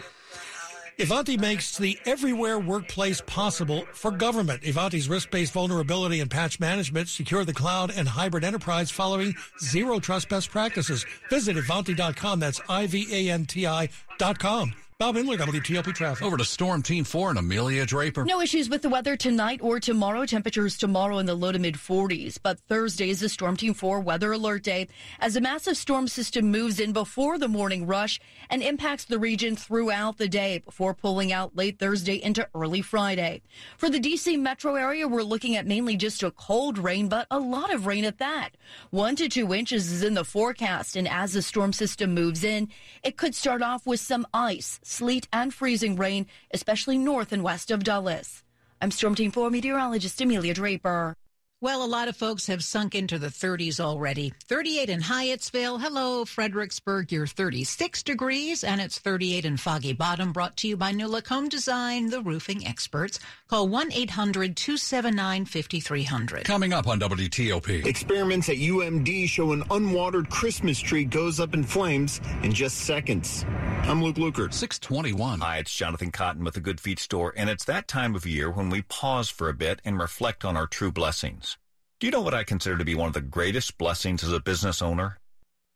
Ivanti 0.99 1.37
makes 1.37 1.77
the 1.77 1.99
everywhere 2.07 2.57
workplace 2.57 3.21
possible 3.21 3.85
for 3.93 4.09
government. 4.09 4.63
Ivanti's 4.63 5.07
risk-based 5.07 5.53
vulnerability 5.53 6.21
and 6.21 6.31
patch 6.31 6.59
management 6.59 7.07
secure 7.07 7.45
the 7.45 7.53
cloud 7.53 7.91
and 7.95 8.07
hybrid 8.07 8.43
enterprise 8.43 8.89
following 8.89 9.35
zero 9.61 9.99
trust 9.99 10.27
best 10.27 10.49
practices. 10.49 11.05
Visit 11.29 11.55
Ivanti.com. 11.55 12.39
That's 12.39 12.59
I-V-A-N-T-I 12.67 13.89
dot 14.17 14.39
com. 14.39 14.73
Bob 14.99 15.15
Imler, 15.15 15.37
WTOP 15.37 15.93
Traffic. 15.93 16.25
Over 16.25 16.37
to 16.37 16.43
Storm 16.43 16.81
Team 16.81 17.03
4 17.03 17.29
and 17.29 17.37
Amelia 17.37 17.85
Draper. 17.85 18.25
No 18.25 18.41
issues 18.41 18.67
with 18.67 18.81
the 18.81 18.89
weather 18.89 19.15
tonight 19.15 19.59
or 19.61 19.79
tomorrow. 19.79 20.25
Temperatures 20.25 20.75
tomorrow 20.75 21.19
in 21.19 21.27
the 21.27 21.35
low 21.35 21.51
to 21.51 21.59
mid 21.59 21.75
40s. 21.75 22.39
But 22.41 22.59
Thursday 22.61 23.11
is 23.11 23.19
the 23.19 23.29
Storm 23.29 23.55
Team 23.55 23.75
4 23.75 23.99
weather 23.99 24.31
alert 24.31 24.63
day 24.63 24.87
as 25.19 25.35
a 25.35 25.39
massive 25.39 25.77
storm 25.77 26.07
system 26.07 26.49
moves 26.49 26.79
in 26.79 26.93
before 26.93 27.37
the 27.37 27.47
morning 27.47 27.85
rush 27.85 28.19
and 28.49 28.63
impacts 28.63 29.05
the 29.05 29.19
region 29.19 29.55
throughout 29.55 30.17
the 30.17 30.27
day 30.27 30.63
before 30.65 30.95
pulling 30.95 31.31
out 31.31 31.55
late 31.55 31.77
Thursday 31.77 32.15
into 32.15 32.49
early 32.55 32.81
Friday. 32.81 33.43
For 33.77 33.91
the 33.91 33.99
DC 33.99 34.39
metro 34.39 34.73
area, 34.73 35.07
we're 35.07 35.21
looking 35.21 35.55
at 35.57 35.67
mainly 35.67 35.95
just 35.95 36.23
a 36.23 36.31
cold 36.31 36.79
rain, 36.79 37.07
but 37.07 37.27
a 37.29 37.37
lot 37.37 37.71
of 37.71 37.85
rain 37.85 38.03
at 38.03 38.17
that. 38.17 38.49
One 38.89 39.15
to 39.17 39.29
two 39.29 39.53
inches 39.53 39.91
is 39.91 40.01
in 40.01 40.15
the 40.15 40.25
forecast. 40.25 40.95
And 40.95 41.07
as 41.07 41.33
the 41.33 41.43
storm 41.43 41.71
system 41.71 42.15
moves 42.15 42.43
in, 42.43 42.69
it 43.03 43.15
could 43.15 43.35
start 43.35 43.61
off 43.61 43.85
with 43.85 43.99
some 43.99 44.25
ice 44.33 44.79
sleet, 44.87 45.27
and 45.33 45.53
freezing 45.53 45.95
rain, 45.95 46.25
especially 46.53 46.97
north 46.97 47.31
and 47.31 47.43
west 47.43 47.71
of 47.71 47.83
Dulles. 47.83 48.43
I'm 48.81 48.91
Storm 48.91 49.15
Team 49.15 49.31
4 49.31 49.49
meteorologist 49.49 50.21
Amelia 50.21 50.53
Draper. 50.53 51.15
Well, 51.59 51.83
a 51.83 51.87
lot 51.87 52.07
of 52.07 52.15
folks 52.15 52.45
have 52.45 52.63
sunk 52.63 52.93
into 52.93 53.17
the 53.17 53.29
30s 53.29 53.79
already. 53.79 54.31
38 54.47 54.91
in 54.91 55.01
Hyattsville. 55.01 55.81
Hello, 55.81 56.23
Fredericksburg. 56.23 57.11
You're 57.11 57.25
36 57.25 58.03
degrees, 58.03 58.63
and 58.63 58.79
it's 58.79 58.99
38 58.99 59.43
in 59.43 59.57
Foggy 59.57 59.93
Bottom. 59.93 60.33
Brought 60.33 60.55
to 60.57 60.67
you 60.67 60.77
by 60.77 60.91
New 60.91 61.07
Look 61.07 61.27
Home 61.29 61.49
Design, 61.49 62.11
the 62.11 62.21
roofing 62.21 62.67
experts. 62.67 63.19
Call 63.47 63.69
1 63.69 63.91
800 63.91 64.55
279 64.55 65.45
5300. 65.45 66.45
Coming 66.45 66.73
up 66.73 66.85
on 66.85 66.99
WTOP. 66.99 67.87
Experiments 67.87 68.49
at 68.49 68.57
UMD 68.57 69.27
show 69.27 69.51
an 69.51 69.63
unwatered 69.71 70.29
Christmas 70.29 70.77
tree 70.79 71.05
goes 71.05 71.39
up 71.39 71.55
in 71.55 71.63
flames 71.63 72.21
in 72.43 72.53
just 72.53 72.81
seconds. 72.81 73.45
I'm 73.81 74.03
Luke 74.03 74.17
Lukert. 74.17 74.53
621. 74.53 75.39
Hi, 75.39 75.57
it's 75.57 75.73
Jonathan 75.73 76.11
Cotton 76.11 76.43
with 76.43 76.53
the 76.53 76.59
Good 76.59 76.79
Feet 76.79 76.99
Store, 76.99 77.33
and 77.35 77.49
it's 77.49 77.65
that 77.65 77.87
time 77.87 78.13
of 78.13 78.27
year 78.27 78.51
when 78.51 78.69
we 78.69 78.83
pause 78.83 79.29
for 79.29 79.49
a 79.49 79.55
bit 79.55 79.81
and 79.83 79.97
reflect 79.97 80.45
on 80.45 80.55
our 80.55 80.67
true 80.67 80.91
blessings. 80.91 81.56
Do 81.99 82.05
you 82.05 82.11
know 82.11 82.21
what 82.21 82.35
I 82.35 82.43
consider 82.43 82.77
to 82.77 82.85
be 82.85 82.93
one 82.93 83.07
of 83.07 83.15
the 83.15 83.21
greatest 83.21 83.79
blessings 83.79 84.23
as 84.23 84.31
a 84.31 84.39
business 84.39 84.83
owner? 84.83 85.17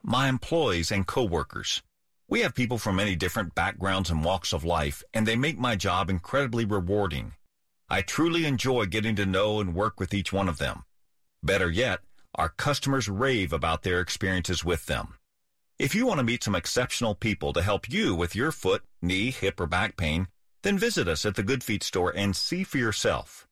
My 0.03 0.29
employees 0.29 0.91
and 0.91 1.07
coworkers. 1.07 1.81
We 2.27 2.41
have 2.41 2.53
people 2.53 2.77
from 2.77 2.97
many 2.97 3.15
different 3.15 3.55
backgrounds 3.55 4.11
and 4.11 4.23
walks 4.23 4.53
of 4.53 4.63
life, 4.63 5.01
and 5.15 5.25
they 5.25 5.35
make 5.35 5.57
my 5.57 5.75
job 5.75 6.11
incredibly 6.11 6.63
rewarding. 6.63 7.33
I 7.89 8.03
truly 8.03 8.45
enjoy 8.45 8.85
getting 8.85 9.15
to 9.15 9.25
know 9.25 9.59
and 9.59 9.73
work 9.73 9.99
with 9.99 10.13
each 10.13 10.31
one 10.31 10.47
of 10.47 10.59
them. 10.59 10.83
Better 11.41 11.71
yet, 11.71 12.01
our 12.35 12.49
customers 12.49 13.09
rave 13.09 13.51
about 13.51 13.81
their 13.81 13.99
experiences 13.99 14.63
with 14.63 14.85
them. 14.85 15.15
If 15.79 15.95
you 15.95 16.05
want 16.05 16.19
to 16.19 16.23
meet 16.23 16.43
some 16.43 16.53
exceptional 16.53 17.15
people 17.15 17.51
to 17.53 17.63
help 17.63 17.89
you 17.89 18.13
with 18.13 18.35
your 18.35 18.51
foot, 18.51 18.83
knee, 19.01 19.31
hip, 19.31 19.59
or 19.59 19.65
back 19.65 19.97
pain, 19.97 20.27
then 20.61 20.77
visit 20.77 21.07
us 21.07 21.25
at 21.25 21.33
the 21.33 21.41
Good 21.41 21.63
Feet 21.63 21.81
store 21.81 22.13
and 22.15 22.35
see 22.35 22.63
for 22.63 22.77
yourself. 22.77 23.47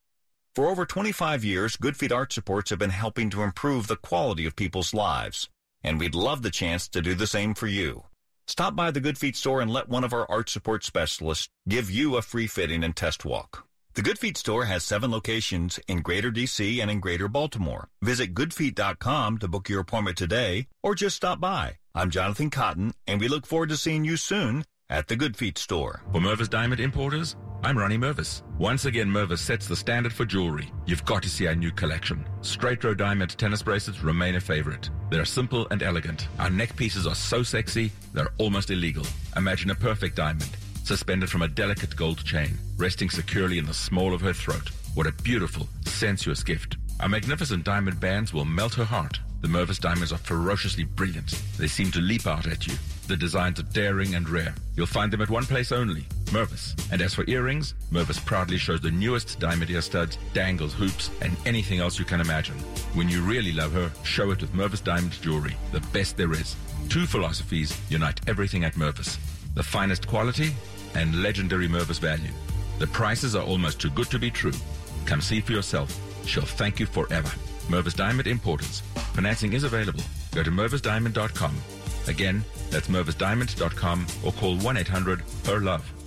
For 0.56 0.68
over 0.68 0.86
25 0.86 1.44
years, 1.44 1.78
Good 1.78 1.96
Feet 1.96 2.12
Arch 2.12 2.34
Supports 2.34 2.72
have 2.72 2.80
been 2.80 2.90
helping 2.90 3.30
to 3.30 3.44
improve 3.44 3.88
the 3.88 3.96
quality 3.96 4.48
of 4.48 4.56
people's 4.56 4.96
lives, 4.96 5.48
and 5.84 6.00
we'd 6.00 6.16
love 6.16 6.42
the 6.42 6.50
chance 6.50 6.88
to 6.90 7.02
do 7.02 7.14
the 7.14 7.28
same 7.28 7.54
for 7.54 7.68
you. 7.68 8.06
Stop 8.48 8.76
by 8.76 8.90
the 8.90 9.00
Good 9.00 9.20
Feet 9.20 9.36
store 9.36 9.62
and 9.62 9.72
let 9.72 9.90
one 9.90 10.04
of 10.04 10.12
our 10.12 10.30
arch 10.30 10.52
support 10.52 10.84
specialists 10.84 11.50
give 11.68 11.92
you 11.92 12.18
a 12.18 12.24
free 12.24 12.48
fitting 12.48 12.84
and 12.84 12.96
test 12.96 13.24
walk. 13.24 13.68
The 13.94 14.02
Good 14.02 14.18
Feet 14.18 14.38
store 14.38 14.66
has 14.66 14.84
seven 14.84 15.12
locations 15.12 15.80
in 15.88 16.00
Greater 16.02 16.32
DC 16.32 16.82
and 16.82 16.90
in 16.90 17.00
Greater 17.00 17.28
Baltimore. 17.28 17.90
Visit 18.02 18.34
goodfeet.com 18.34 19.38
to 19.38 19.48
book 19.48 19.70
your 19.70 19.82
appointment 19.82 20.18
today 20.18 20.66
or 20.82 20.96
just 20.96 21.18
stop 21.18 21.40
by. 21.40 21.78
I'm 21.94 22.10
Jonathan 22.10 22.50
Cotton, 22.50 22.94
and 23.06 23.22
we 23.22 23.28
look 23.28 23.46
forward 23.46 23.70
to 23.70 23.78
seeing 23.78 24.04
you 24.04 24.18
soon 24.18 24.66
at 24.89 25.08
the 25.08 25.15
Good 25.15 25.38
Feet 25.38 25.58
store. 25.58 26.02
For 26.12 26.19
Mervis 26.19 26.49
Diamond 26.49 26.82
Importers, 26.82 27.36
I'm 27.63 27.78
Ronnie 27.78 27.97
Mervis. 27.97 28.41
Once 28.58 28.86
again, 28.86 29.08
Mervis 29.08 29.39
sets 29.39 29.67
the 29.67 29.75
standard 29.75 30.13
for 30.13 30.25
jewelry. 30.25 30.71
You've 30.86 31.06
got 31.06 31.21
to 31.23 31.30
see 31.30 31.45
our 31.47 31.56
new 31.56 31.71
collection. 31.71 32.25
Straight 32.41 32.84
row 32.84 32.93
diamond 32.93 33.38
tennis 33.38 33.62
bracelets 33.62 34.02
remain 34.02 34.36
a 34.36 34.39
favorite. 34.39 34.89
They're 35.12 35.25
simple 35.25 35.67
and 35.69 35.84
elegant. 35.84 36.28
Our 36.39 36.49
neck 36.49 36.75
pieces 36.75 37.06
are 37.06 37.15
so 37.15 37.43
sexy, 37.43 37.91
they're 38.13 38.34
almost 38.38 38.71
illegal. 38.71 39.06
Imagine 39.36 39.69
a 39.71 39.75
perfect 39.75 40.15
diamond, 40.15 40.49
suspended 40.84 41.30
from 41.30 41.43
a 41.43 41.47
delicate 41.47 41.95
gold 41.95 42.23
chain, 42.25 42.58
resting 42.78 43.10
securely 43.10 43.60
in 43.60 43.65
the 43.65 43.73
small 43.73 44.13
of 44.13 44.21
her 44.21 44.34
throat. 44.34 44.69
What 44.95 45.08
a 45.08 45.12
beautiful, 45.12 45.67
sensuous 45.86 46.43
gift. 46.43 46.78
Our 46.99 47.10
magnificent 47.10 47.63
diamond 47.63 47.99
bands 47.99 48.34
will 48.34 48.45
melt 48.45 48.73
her 48.73 48.86
heart. 48.86 49.19
The 49.41 49.47
Mervis 49.47 49.80
diamonds 49.80 50.12
are 50.12 50.17
ferociously 50.17 50.84
brilliant. 50.84 51.30
They 51.58 51.67
seem 51.67 51.91
to 51.91 52.02
leap 52.02 52.28
out 52.28 52.45
at 52.45 52.67
you. 52.67 52.73
The 53.08 53.15
designs 53.15 53.60
are 53.60 53.63
daring 53.63 54.15
and 54.15 54.30
rare. 54.30 54.54
You'll 54.75 54.86
find 54.86 55.12
them 55.12 55.21
at 55.21 55.30
one 55.30 55.45
place 55.45 55.71
only, 55.71 56.02
Mervis. 56.25 56.75
And 56.91 57.02
as 57.02 57.13
for 57.13 57.23
earrings, 57.28 57.73
Mervis 57.91 58.23
proudly 58.23 58.58
shows 58.58 58.82
the 58.82 58.91
newest 58.91 59.39
diamond 59.39 59.71
ear 59.71 59.82
studs, 59.82 60.17
dangles, 60.34 60.73
hoops, 60.73 61.10
and 61.21 61.36
anything 61.45 61.80
else 61.80 61.97
you 61.97 62.06
can 62.06 62.21
imagine. 62.21 62.56
When 62.93 63.10
you 63.10 63.21
really 63.21 63.52
love 63.52 63.71
her, 63.71 63.91
show 64.04 64.30
it 64.32 64.41
with 64.41 64.54
Mervis 64.54 64.84
Diamond 64.84 65.13
Jewelry, 65.21 65.56
the 65.71 65.82
best 65.93 66.17
there 66.17 66.34
is. 66.34 66.56
Two 66.89 67.06
philosophies 67.06 67.80
unite 67.89 68.19
everything 68.28 68.63
at 68.63 68.75
Mervis. 68.75 69.17
The 69.56 69.63
finest 69.63 70.08
quality 70.08 70.52
and 70.95 71.23
legendary 71.23 71.67
Mervis 71.67 71.99
value. 71.99 72.32
The 72.78 72.88
prices 72.88 73.36
are 73.36 73.43
almost 73.43 73.80
too 73.80 73.89
good 73.89 74.10
to 74.12 74.19
be 74.19 74.30
true. 74.30 74.54
Come 75.06 75.21
see 75.21 75.41
for 75.41 75.54
yourself. 75.54 75.97
She'll 76.28 76.43
thank 76.43 76.80
you 76.80 76.86
forever. 76.86 77.32
Mervis 77.69 77.95
Diamond 77.95 78.28
Importers. 78.28 78.82
Financing 79.20 79.52
is 79.52 79.66
available. 79.66 80.02
Go 80.34 80.44
to 80.44 80.50
mervisdiamond.com. 80.50 81.54
Again, 82.08 82.42
that's 82.70 82.88
mervisdiamond.com 82.88 84.08
or 84.24 84.32
call 84.32 84.56
1-800-PER-LOVE. 84.56 85.99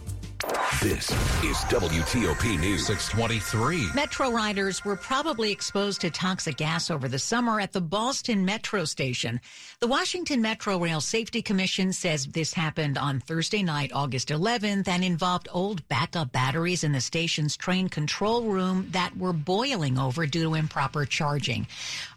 This 0.83 1.13
is 1.45 1.59
WTOP 1.71 2.59
News. 2.59 2.87
623. 2.87 3.91
Metro 3.95 4.33
riders 4.33 4.85
were 4.85 4.97
probably 4.97 5.53
exposed 5.53 6.01
to 6.01 6.11
toxic 6.11 6.57
gas 6.57 6.91
over 6.91 7.07
the 7.07 7.21
summer 7.21 7.61
at 7.61 7.71
the 7.71 7.81
Ballston 7.81 8.45
Metro 8.45 8.85
station. 8.85 9.41
The 9.79 9.87
Washington 9.87 10.43
Metro 10.43 10.81
Rail 10.81 11.01
Safety 11.01 11.41
Commission 11.41 11.93
says 11.93 12.27
this 12.27 12.53
happened 12.53 12.99
on 12.99 13.21
Thursday 13.21 13.63
night, 13.63 13.93
August 13.95 14.31
11th, 14.31 14.89
and 14.89 15.05
involved 15.05 15.47
old 15.53 15.87
backup 15.87 16.33
batteries 16.33 16.83
in 16.83 16.91
the 16.91 17.01
station's 17.01 17.57
train 17.57 17.89
control 17.89 18.43
room 18.43 18.89
that 18.91 19.17
were 19.17 19.33
boiling 19.33 20.01
over 20.01 20.27
due 20.27 20.43
to 20.43 20.55
improper 20.55 21.05
charging. 21.05 21.65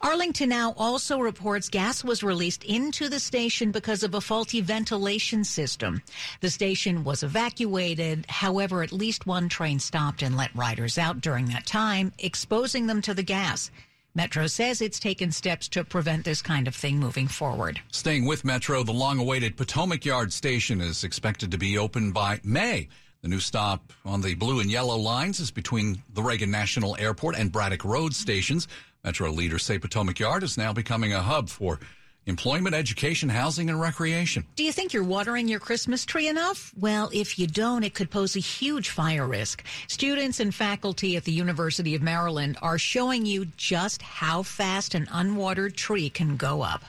Arlington 0.01 0.49
Now 0.49 0.73
also 0.75 1.19
reports 1.19 1.69
gas 1.69 2.03
was 2.03 2.23
released 2.23 2.63
into 2.63 3.09
the 3.09 3.19
station 3.19 3.69
because 3.69 4.01
of 4.01 4.15
a 4.15 4.21
faulty 4.21 4.61
ventilation 4.61 5.43
system. 5.43 6.01
The 6.41 6.49
station 6.49 7.03
was 7.03 7.21
evacuated. 7.21 8.25
However, 8.27 8.54
at 8.61 8.91
least 8.91 9.25
one 9.27 9.49
train 9.49 9.79
stopped 9.79 10.21
and 10.21 10.35
let 10.35 10.55
riders 10.55 10.97
out 10.97 11.21
during 11.21 11.45
that 11.47 11.65
time, 11.65 12.11
exposing 12.19 12.87
them 12.87 13.01
to 13.03 13.13
the 13.13 13.23
gas. 13.23 13.71
Metro 14.13 14.47
says 14.47 14.81
it's 14.81 14.99
taken 14.99 15.31
steps 15.31 15.67
to 15.67 15.83
prevent 15.83 16.23
this 16.23 16.41
kind 16.41 16.67
of 16.67 16.75
thing 16.75 16.97
moving 16.97 17.27
forward. 17.27 17.81
Staying 17.91 18.25
with 18.25 18.45
Metro, 18.45 18.81
the 18.81 18.93
long 18.93 19.19
awaited 19.19 19.57
Potomac 19.57 20.05
Yard 20.05 20.31
station 20.31 20.79
is 20.79 21.03
expected 21.03 21.51
to 21.51 21.57
be 21.57 21.77
open 21.77 22.11
by 22.11 22.39
May. 22.43 22.87
The 23.21 23.27
new 23.27 23.39
stop 23.41 23.91
on 24.05 24.21
the 24.21 24.35
blue 24.35 24.61
and 24.61 24.71
yellow 24.71 24.97
lines 24.97 25.39
is 25.39 25.51
between 25.51 26.01
the 26.13 26.23
Reagan 26.23 26.51
National 26.51 26.95
Airport 26.97 27.35
and 27.35 27.51
Braddock 27.51 27.83
Road 27.83 28.13
stations. 28.13 28.67
Metro 29.03 29.29
leaders 29.31 29.63
say 29.63 29.77
Potomac 29.77 30.19
Yard 30.19 30.43
is 30.43 30.57
now 30.57 30.71
becoming 30.71 31.11
a 31.11 31.21
hub 31.21 31.49
for 31.49 31.79
employment, 32.25 32.75
education, 32.75 33.29
housing, 33.29 33.69
and 33.69 33.79
recreation. 33.79 34.45
Do 34.55 34.63
you 34.63 34.71
think 34.71 34.93
you're 34.93 35.03
watering 35.03 35.47
your 35.47 35.59
Christmas 35.59 36.05
tree 36.05 36.27
enough? 36.27 36.73
Well, 36.77 37.09
if 37.13 37.37
you 37.37 37.47
don't, 37.47 37.83
it 37.83 37.93
could 37.93 38.09
pose 38.09 38.35
a 38.35 38.39
huge 38.39 38.89
fire 38.89 39.27
risk. 39.27 39.63
Students 39.87 40.39
and 40.39 40.53
faculty 40.53 41.15
at 41.15 41.23
the 41.23 41.31
University 41.31 41.95
of 41.95 42.01
Maryland 42.01 42.57
are 42.61 42.77
showing 42.77 43.25
you 43.25 43.45
just 43.57 44.01
how 44.01 44.43
fast 44.43 44.95
an 44.95 45.07
unwatered 45.11 45.75
tree 45.75 46.09
can 46.09 46.37
go 46.37 46.61
up. 46.61 46.83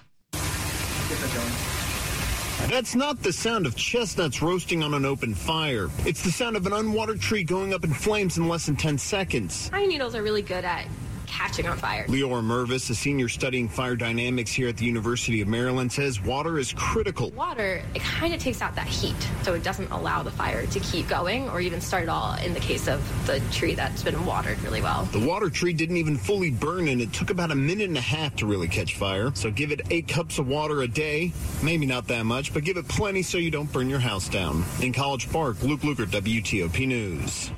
That's 2.68 2.96
not 2.96 3.22
the 3.22 3.32
sound 3.32 3.64
of 3.66 3.76
chestnuts 3.76 4.42
roasting 4.42 4.82
on 4.82 4.92
an 4.94 5.04
open 5.04 5.34
fire. 5.34 5.88
It's 6.04 6.22
the 6.22 6.32
sound 6.32 6.56
of 6.56 6.66
an 6.66 6.72
unwatered 6.72 7.20
tree 7.20 7.44
going 7.44 7.72
up 7.72 7.84
in 7.84 7.92
flames 7.92 8.38
in 8.38 8.48
less 8.48 8.66
than 8.66 8.74
10 8.74 8.98
seconds. 8.98 9.70
Pine 9.70 9.88
needles 9.88 10.16
are 10.16 10.22
really 10.22 10.42
good 10.42 10.64
at 10.64 10.86
catching 11.26 11.66
on 11.66 11.76
fire. 11.76 12.06
Leora 12.06 12.42
Mervis, 12.42 12.88
a 12.90 12.94
senior 12.94 13.28
studying 13.28 13.68
fire 13.68 13.96
dynamics 13.96 14.52
here 14.52 14.68
at 14.68 14.76
the 14.76 14.84
University 14.84 15.40
of 15.40 15.48
Maryland, 15.48 15.92
says 15.92 16.20
water 16.20 16.58
is 16.58 16.72
critical. 16.72 17.30
Water, 17.30 17.82
it 17.94 18.02
kind 18.02 18.34
of 18.34 18.40
takes 18.40 18.62
out 18.62 18.74
that 18.74 18.86
heat, 18.86 19.16
so 19.42 19.54
it 19.54 19.62
doesn't 19.62 19.90
allow 19.90 20.22
the 20.22 20.30
fire 20.30 20.66
to 20.66 20.80
keep 20.80 21.08
going 21.08 21.48
or 21.50 21.60
even 21.60 21.80
start 21.80 22.04
at 22.04 22.08
all 22.08 22.34
in 22.44 22.54
the 22.54 22.60
case 22.60 22.88
of 22.88 23.00
the 23.26 23.40
tree 23.52 23.74
that's 23.74 24.02
been 24.02 24.24
watered 24.24 24.60
really 24.62 24.82
well. 24.82 25.04
The 25.12 25.26
water 25.26 25.50
tree 25.50 25.72
didn't 25.72 25.96
even 25.96 26.16
fully 26.16 26.50
burn, 26.50 26.88
and 26.88 27.00
it 27.00 27.12
took 27.12 27.30
about 27.30 27.50
a 27.50 27.54
minute 27.54 27.88
and 27.88 27.98
a 27.98 28.02
half 28.02 28.36
to 28.36 28.46
really 28.46 28.68
catch 28.68 28.96
fire. 28.96 29.32
So 29.34 29.50
give 29.50 29.72
it 29.72 29.82
eight 29.90 30.08
cups 30.08 30.38
of 30.38 30.48
water 30.48 30.82
a 30.82 30.88
day. 30.88 31.32
Maybe 31.62 31.86
not 31.86 32.06
that 32.08 32.24
much, 32.24 32.54
but 32.54 32.64
give 32.64 32.76
it 32.76 32.88
plenty 32.88 33.22
so 33.22 33.38
you 33.38 33.50
don't 33.50 33.70
burn 33.72 33.90
your 33.90 33.98
house 33.98 34.28
down. 34.28 34.64
In 34.80 34.92
College 34.92 35.30
Park, 35.30 35.62
Luke 35.62 35.80
Lukert, 35.80 36.06
WTOP 36.06 36.86
News. 36.86 37.50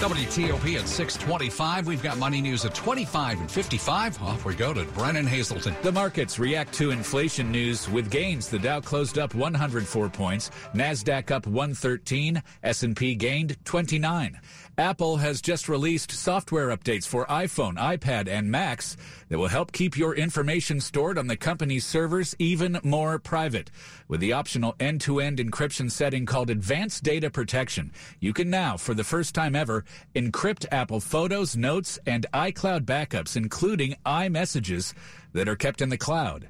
WTOP 0.00 0.80
at 0.80 0.88
625. 0.88 1.86
We've 1.86 2.02
got 2.02 2.16
money 2.16 2.40
news 2.40 2.64
at 2.64 2.74
25 2.74 3.38
and 3.38 3.50
55. 3.50 4.22
Off 4.22 4.46
we 4.46 4.54
go 4.54 4.72
to 4.72 4.84
Brennan 4.84 5.26
Haselton. 5.26 5.78
The 5.82 5.92
markets 5.92 6.38
react 6.38 6.72
to 6.74 6.90
inflation 6.90 7.52
news 7.52 7.86
with 7.86 8.10
gains. 8.10 8.48
The 8.48 8.58
Dow 8.58 8.80
closed 8.80 9.18
up 9.18 9.34
104 9.34 10.08
points, 10.08 10.50
Nasdaq 10.74 11.30
up 11.30 11.46
113, 11.46 12.42
S&P 12.62 13.14
gained 13.14 13.62
29. 13.66 14.40
Apple 14.80 15.18
has 15.18 15.42
just 15.42 15.68
released 15.68 16.10
software 16.10 16.68
updates 16.74 17.06
for 17.06 17.26
iPhone, 17.26 17.74
iPad, 17.76 18.28
and 18.28 18.50
Macs 18.50 18.96
that 19.28 19.36
will 19.36 19.48
help 19.48 19.72
keep 19.72 19.94
your 19.94 20.14
information 20.14 20.80
stored 20.80 21.18
on 21.18 21.26
the 21.26 21.36
company's 21.36 21.84
servers 21.84 22.34
even 22.38 22.80
more 22.82 23.18
private. 23.18 23.70
With 24.08 24.20
the 24.20 24.32
optional 24.32 24.76
end-to-end 24.80 25.36
encryption 25.36 25.90
setting 25.90 26.24
called 26.24 26.48
Advanced 26.48 27.02
Data 27.02 27.28
Protection, 27.28 27.92
you 28.20 28.32
can 28.32 28.48
now, 28.48 28.78
for 28.78 28.94
the 28.94 29.04
first 29.04 29.34
time 29.34 29.54
ever, 29.54 29.84
encrypt 30.14 30.64
Apple 30.72 31.00
photos, 31.00 31.58
notes, 31.58 31.98
and 32.06 32.24
iCloud 32.32 32.86
backups, 32.86 33.36
including 33.36 33.96
iMessages 34.06 34.94
that 35.34 35.46
are 35.46 35.56
kept 35.56 35.82
in 35.82 35.90
the 35.90 35.98
cloud. 35.98 36.48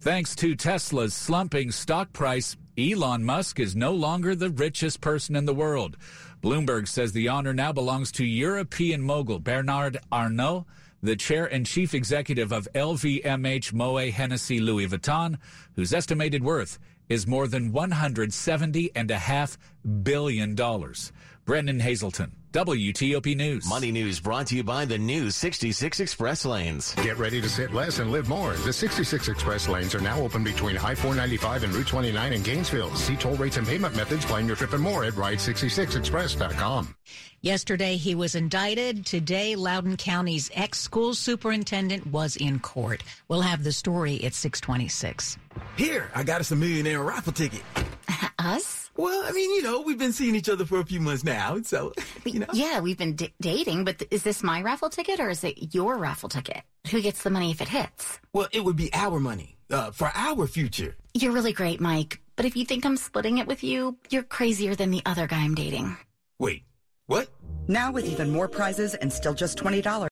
Thanks 0.00 0.34
to 0.36 0.56
Tesla's 0.56 1.14
slumping 1.14 1.70
stock 1.70 2.12
price, 2.12 2.56
Elon 2.78 3.24
Musk 3.24 3.58
is 3.58 3.74
no 3.74 3.92
longer 3.92 4.34
the 4.34 4.50
richest 4.50 5.00
person 5.00 5.36
in 5.36 5.44
the 5.44 5.54
world. 5.54 5.96
Bloomberg 6.42 6.88
says 6.88 7.12
the 7.12 7.28
honor 7.28 7.52
now 7.52 7.72
belongs 7.72 8.12
to 8.12 8.24
European 8.24 9.02
mogul 9.02 9.38
Bernard 9.38 9.98
Arnault, 10.10 10.66
the 11.02 11.16
chair 11.16 11.46
and 11.46 11.66
chief 11.66 11.94
executive 11.94 12.52
of 12.52 12.68
LVMH 12.74 13.72
Moet 13.72 14.12
Hennessy 14.12 14.60
Louis 14.60 14.86
Vuitton, 14.86 15.38
whose 15.74 15.92
estimated 15.92 16.42
worth 16.42 16.78
is 17.08 17.26
more 17.26 17.48
than 17.48 17.72
$170.5 17.72 19.56
billion. 20.02 20.54
Brennan 20.54 21.80
Haselton, 21.80 22.30
WTOP 22.52 23.36
News. 23.36 23.68
Money 23.68 23.92
News 23.92 24.18
brought 24.18 24.48
to 24.48 24.56
you 24.56 24.64
by 24.64 24.84
the 24.84 24.98
new 24.98 25.30
66 25.30 26.00
Express 26.00 26.44
Lanes. 26.44 26.96
Get 26.96 27.16
ready 27.16 27.40
to 27.40 27.48
sit 27.48 27.72
less 27.72 28.00
and 28.00 28.10
live 28.10 28.28
more. 28.28 28.54
The 28.54 28.72
66 28.72 29.28
Express 29.28 29.68
Lanes 29.68 29.94
are 29.94 30.00
now 30.00 30.20
open 30.20 30.42
between 30.42 30.76
I-495 30.76 31.62
and 31.62 31.72
Route 31.72 31.86
29 31.86 32.32
in 32.32 32.42
Gainesville. 32.42 32.92
See 32.96 33.14
toll 33.14 33.36
rates 33.36 33.56
and 33.56 33.64
payment 33.64 33.94
methods, 33.94 34.24
plan 34.24 34.48
your 34.48 34.56
trip 34.56 34.72
and 34.72 34.82
more 34.82 35.04
at 35.04 35.12
ride66express.com. 35.12 36.96
Yesterday, 37.40 37.96
he 37.96 38.16
was 38.16 38.34
indicted. 38.34 39.06
Today, 39.06 39.54
Loudoun 39.54 39.96
County's 39.96 40.50
ex-school 40.52 41.14
superintendent 41.14 42.08
was 42.08 42.34
in 42.34 42.58
court. 42.58 43.04
We'll 43.28 43.42
have 43.42 43.62
the 43.62 43.72
story 43.72 44.24
at 44.24 44.34
626. 44.34 45.38
Here, 45.76 46.10
I 46.16 46.24
got 46.24 46.40
us 46.40 46.50
a 46.50 46.56
millionaire 46.56 47.00
raffle 47.00 47.32
ticket. 47.32 47.62
Us? 48.40 48.89
Well, 49.00 49.22
I 49.26 49.32
mean, 49.32 49.50
you 49.54 49.62
know, 49.62 49.80
we've 49.80 49.96
been 49.98 50.12
seeing 50.12 50.34
each 50.34 50.50
other 50.50 50.66
for 50.66 50.78
a 50.78 50.84
few 50.84 51.00
months 51.00 51.24
now, 51.24 51.58
so, 51.62 51.92
you 52.26 52.40
know. 52.40 52.46
Yeah, 52.52 52.80
we've 52.80 52.98
been 52.98 53.16
d- 53.16 53.32
dating, 53.40 53.84
but 53.84 53.98
th- 53.98 54.10
is 54.12 54.22
this 54.22 54.42
my 54.42 54.60
raffle 54.60 54.90
ticket 54.90 55.20
or 55.20 55.30
is 55.30 55.42
it 55.42 55.74
your 55.74 55.96
raffle 55.96 56.28
ticket? 56.28 56.62
Who 56.90 57.00
gets 57.00 57.22
the 57.22 57.30
money 57.30 57.50
if 57.50 57.62
it 57.62 57.68
hits? 57.68 58.20
Well, 58.34 58.48
it 58.52 58.62
would 58.62 58.76
be 58.76 58.92
our 58.92 59.18
money, 59.18 59.56
uh, 59.70 59.90
for 59.92 60.12
our 60.14 60.46
future. 60.46 60.96
You're 61.14 61.32
really 61.32 61.54
great, 61.54 61.80
Mike, 61.80 62.20
but 62.36 62.44
if 62.44 62.56
you 62.58 62.66
think 62.66 62.84
I'm 62.84 62.98
splitting 62.98 63.38
it 63.38 63.46
with 63.46 63.64
you, 63.64 63.96
you're 64.10 64.22
crazier 64.22 64.74
than 64.74 64.90
the 64.90 65.00
other 65.06 65.26
guy 65.26 65.38
I'm 65.44 65.54
dating. 65.54 65.96
Wait, 66.38 66.64
what? 67.06 67.28
Now 67.68 67.90
with 67.92 68.04
even 68.04 68.28
more 68.28 68.48
prizes 68.48 68.94
and 68.96 69.10
still 69.10 69.32
just 69.34 69.56
$20. 69.56 69.82